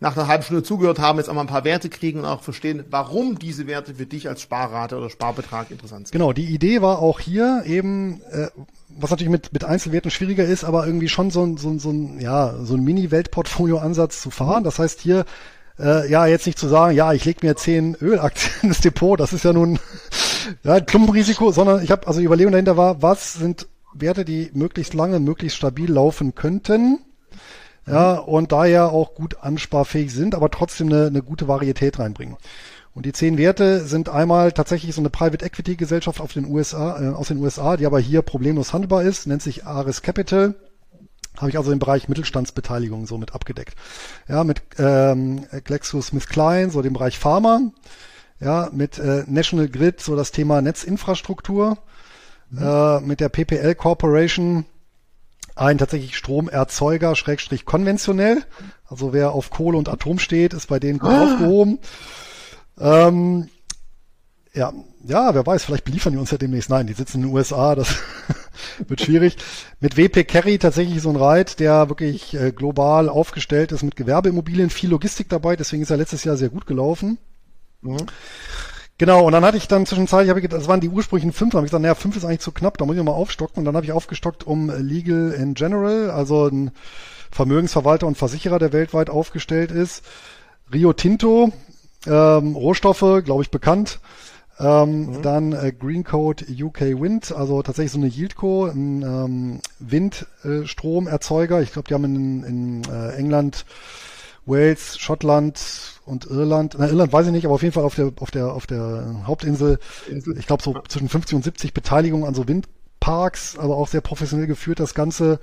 [0.00, 2.42] nach einer halben Stunde zugehört haben, jetzt auch mal ein paar Werte kriegen und auch
[2.42, 6.12] verstehen, warum diese Werte für dich als Sparrate oder Sparbetrag interessant sind.
[6.12, 8.48] Genau, die Idee war auch hier eben, äh,
[8.88, 11.90] was natürlich mit, mit Einzelwerten schwieriger ist, aber irgendwie schon so ein, so ein, so
[11.90, 14.62] ein, ja, so ein Mini-Weltportfolio-Ansatz zu fahren.
[14.62, 15.24] Das heißt hier,
[15.80, 19.32] äh, ja, jetzt nicht zu sagen, ja, ich lege mir zehn Ölaktien ins Depot, das
[19.32, 19.80] ist ja nun
[20.62, 24.50] ja, ein Klumpenrisiko, sondern ich habe, also die Überlegung dahinter war, was sind Werte, die
[24.54, 27.00] möglichst lange, möglichst stabil laufen könnten,
[27.90, 32.36] ja, und daher auch gut ansparfähig sind, aber trotzdem eine, eine gute Varietät reinbringen.
[32.94, 37.00] Und die zehn Werte sind einmal tatsächlich so eine Private Equity Gesellschaft auf den USA,
[37.00, 40.54] äh, aus den USA, die aber hier problemlos handelbar ist, nennt sich Ares Capital.
[41.36, 43.76] Habe ich also im Bereich Mittelstandsbeteiligung so mit abgedeckt.
[44.26, 47.60] Ja, mit ähm, GlaxoSmithKline, so dem Bereich Pharma.
[48.40, 51.78] Ja, mit äh, National Grid, so das Thema Netzinfrastruktur.
[52.50, 52.62] Mhm.
[52.62, 54.64] Äh, mit der PPL Corporation,
[55.58, 58.44] ein tatsächlich Stromerzeuger, Schrägstrich konventionell.
[58.86, 61.24] Also wer auf Kohle und Atom steht, ist bei denen gut ah.
[61.24, 61.78] aufgehoben.
[62.80, 63.48] Ähm,
[64.54, 64.72] ja,
[65.04, 66.70] ja, wer weiß, vielleicht beliefern die uns ja demnächst.
[66.70, 67.96] Nein, die sitzen in den USA, das
[68.88, 69.36] wird schwierig.
[69.80, 74.70] Mit WP Carry tatsächlich so ein Reit, der wirklich äh, global aufgestellt ist mit Gewerbeimmobilien,
[74.70, 77.18] viel Logistik dabei, deswegen ist er letztes Jahr sehr gut gelaufen.
[77.82, 78.06] Mhm.
[78.98, 81.58] Genau, und dann hatte ich dann zwischenzeitlich, hab ich, das waren die ursprünglichen fünf, dann
[81.58, 83.60] habe ich gesagt, naja, fünf ist eigentlich zu knapp, da muss ich mal aufstocken.
[83.60, 86.72] Und dann habe ich aufgestockt um Legal in General, also ein
[87.30, 90.04] Vermögensverwalter und Versicherer, der weltweit aufgestellt ist.
[90.72, 91.52] Rio Tinto,
[92.06, 94.00] ähm, Rohstoffe, glaube ich, bekannt.
[94.58, 95.22] Ähm, mhm.
[95.22, 101.62] Dann äh, Greencode UK Wind, also tatsächlich so eine Yieldco, ein ähm, Windstromerzeuger.
[101.62, 103.64] ich glaube, die haben in, in äh, England,
[104.44, 108.12] Wales, Schottland und Irland, na Irland weiß ich nicht, aber auf jeden Fall auf der
[108.16, 109.78] auf der auf der Hauptinsel,
[110.08, 110.38] Insel.
[110.38, 114.46] ich glaube so zwischen 50 und 70 Beteiligungen an so Windparks, aber auch sehr professionell
[114.46, 115.40] geführt das Ganze,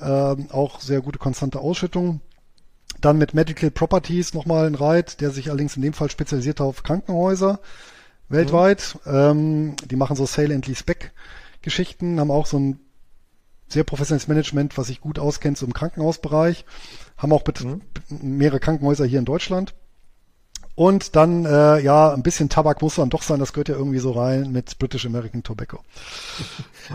[0.00, 2.20] äh, auch sehr gute konstante Ausschüttung.
[3.00, 6.82] Dann mit Medical Properties nochmal ein Reit, der sich allerdings in dem Fall spezialisiert auf
[6.82, 7.60] Krankenhäuser
[8.28, 8.98] weltweit.
[9.04, 9.12] Mhm.
[9.14, 11.12] Ähm, die machen so Sale and Lease Back
[11.62, 12.80] Geschichten, haben auch so ein
[13.68, 16.64] sehr professionelles Management, was sich gut auskennt so im Krankenhausbereich,
[17.16, 17.80] haben auch mhm.
[18.08, 19.74] mehrere Krankenhäuser hier in Deutschland.
[20.76, 23.98] Und dann, äh, ja, ein bisschen Tabak muss dann doch sein, das gehört ja irgendwie
[23.98, 25.80] so rein mit British American Tobacco.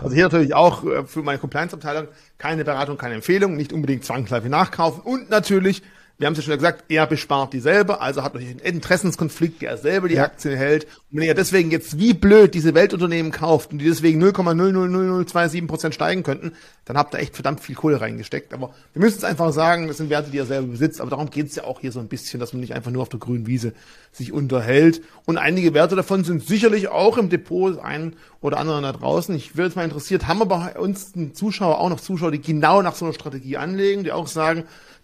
[0.02, 2.08] Also hier natürlich auch äh, für meine Compliance-Abteilung
[2.38, 5.82] keine Beratung, keine Empfehlung, nicht unbedingt zwangsläufig nachkaufen und natürlich
[6.22, 9.60] wir haben es ja schon gesagt, er bespart die selber, also hat natürlich einen Interessenskonflikt,
[9.60, 10.22] der er selber die ja.
[10.22, 10.84] Aktien hält.
[10.84, 15.96] Und wenn er deswegen jetzt wie blöd diese Weltunternehmen kauft und die deswegen 0,00027 Prozent
[15.96, 16.52] steigen könnten,
[16.84, 18.54] dann habt ihr echt verdammt viel Kohle reingesteckt.
[18.54, 21.00] Aber wir müssen es einfach sagen, das sind Werte, die er selber besitzt.
[21.00, 23.02] Aber darum geht es ja auch hier so ein bisschen, dass man nicht einfach nur
[23.02, 23.72] auf der grünen Wiese
[24.12, 25.02] sich unterhält.
[25.24, 29.34] Und einige Werte davon sind sicherlich auch im Depot, ein oder anderen da draußen.
[29.34, 32.40] Ich würde es mal interessiert, haben wir bei uns einen Zuschauer auch noch Zuschauer, die
[32.40, 34.62] genau nach so einer Strategie anlegen, die auch sagen,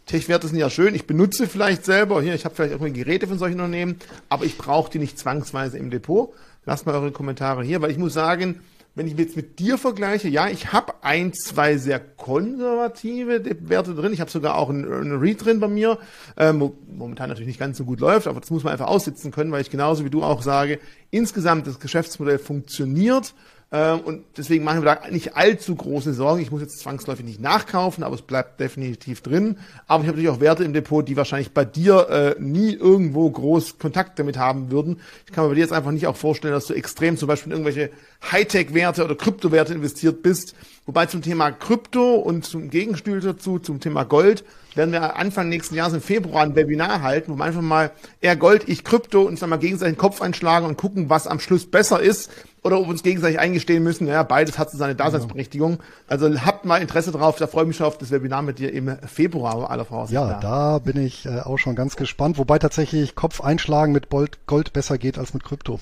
[0.09, 3.39] Tech-Werte sind ja schön, ich benutze vielleicht selber, hier, ich habe vielleicht irgendwie Geräte von
[3.39, 3.97] solchen Unternehmen,
[4.29, 6.35] aber ich brauche die nicht zwangsweise im Depot.
[6.65, 8.61] Lasst mal eure Kommentare hier, weil ich muss sagen,
[8.95, 14.13] wenn ich jetzt mit dir vergleiche, ja, ich habe ein, zwei sehr konservative Werte drin.
[14.13, 15.99] Ich habe sogar auch einen, einen Read drin bei mir,
[16.37, 19.53] ähm, momentan natürlich nicht ganz so gut läuft, aber das muss man einfach aussitzen können,
[19.53, 20.81] weil ich genauso wie du auch sage,
[21.11, 23.35] insgesamt das Geschäftsmodell funktioniert
[23.71, 26.41] und deswegen machen wir da nicht allzu große Sorgen.
[26.41, 29.59] Ich muss jetzt zwangsläufig nicht nachkaufen, aber es bleibt definitiv drin.
[29.87, 33.31] Aber ich habe natürlich auch Werte im Depot, die wahrscheinlich bei dir äh, nie irgendwo
[33.31, 35.01] groß Kontakt damit haben würden.
[35.27, 37.53] Ich kann mir bei dir jetzt einfach nicht auch vorstellen, dass du extrem zum Beispiel
[37.53, 37.91] in irgendwelche
[38.33, 40.55] Hightech-Werte oder Kryptowerte investiert bist.
[40.89, 44.43] Wobei zum Thema Krypto und zum Gegenstühl dazu, zum Thema Gold,
[44.75, 47.91] werden wir Anfang nächsten Jahres im Februar ein Webinar halten, wo wir einfach mal
[48.23, 51.41] eher Gold, ich Krypto uns dann mal gegenseitig den Kopf einschlagen und gucken, was am
[51.41, 52.31] Schluss besser ist
[52.63, 55.81] oder ob wir uns gegenseitig eingestehen müssen, ja, beides hat so seine Daseinsberechtigung.
[56.07, 58.73] Also habt mal Interesse drauf, da freue ich mich schon auf das Webinar mit dir
[58.73, 60.15] im Februar aller Voraussicht.
[60.15, 64.73] Ja, da bin ich äh, auch schon ganz gespannt, wobei tatsächlich Kopf einschlagen mit Gold
[64.73, 65.81] besser geht als mit Krypto.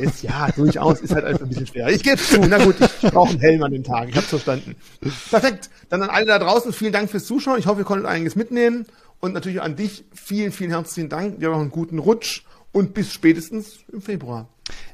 [0.00, 1.88] Ist, ja, durchaus, ist halt einfach ein bisschen schwer.
[1.88, 4.76] Ich gebe zu, na gut, ich brauche einen Helm an dem Tag, ich hab's verstanden.
[5.30, 8.36] Perfekt, dann an alle da draußen, vielen Dank fürs Zuschauen, ich hoffe, ihr konntet einiges
[8.36, 8.86] mitnehmen
[9.20, 12.42] und natürlich an dich, vielen, vielen herzlichen Dank, dir noch einen guten Rutsch
[12.72, 14.48] und bis spätestens im Februar.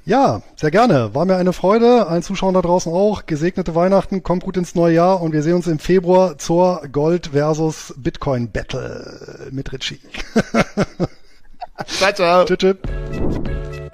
[0.04, 1.14] Ja, sehr gerne.
[1.14, 2.06] War mir eine Freude.
[2.06, 3.26] Allen Zuschauern da draußen auch.
[3.26, 7.28] Gesegnete Weihnachten, kommt gut ins neue Jahr und wir sehen uns im Februar zur Gold
[7.32, 10.00] versus Bitcoin Battle mit Ritchie.
[11.86, 12.44] ciao, ciao.
[12.44, 13.85] Tschüss, tschüss.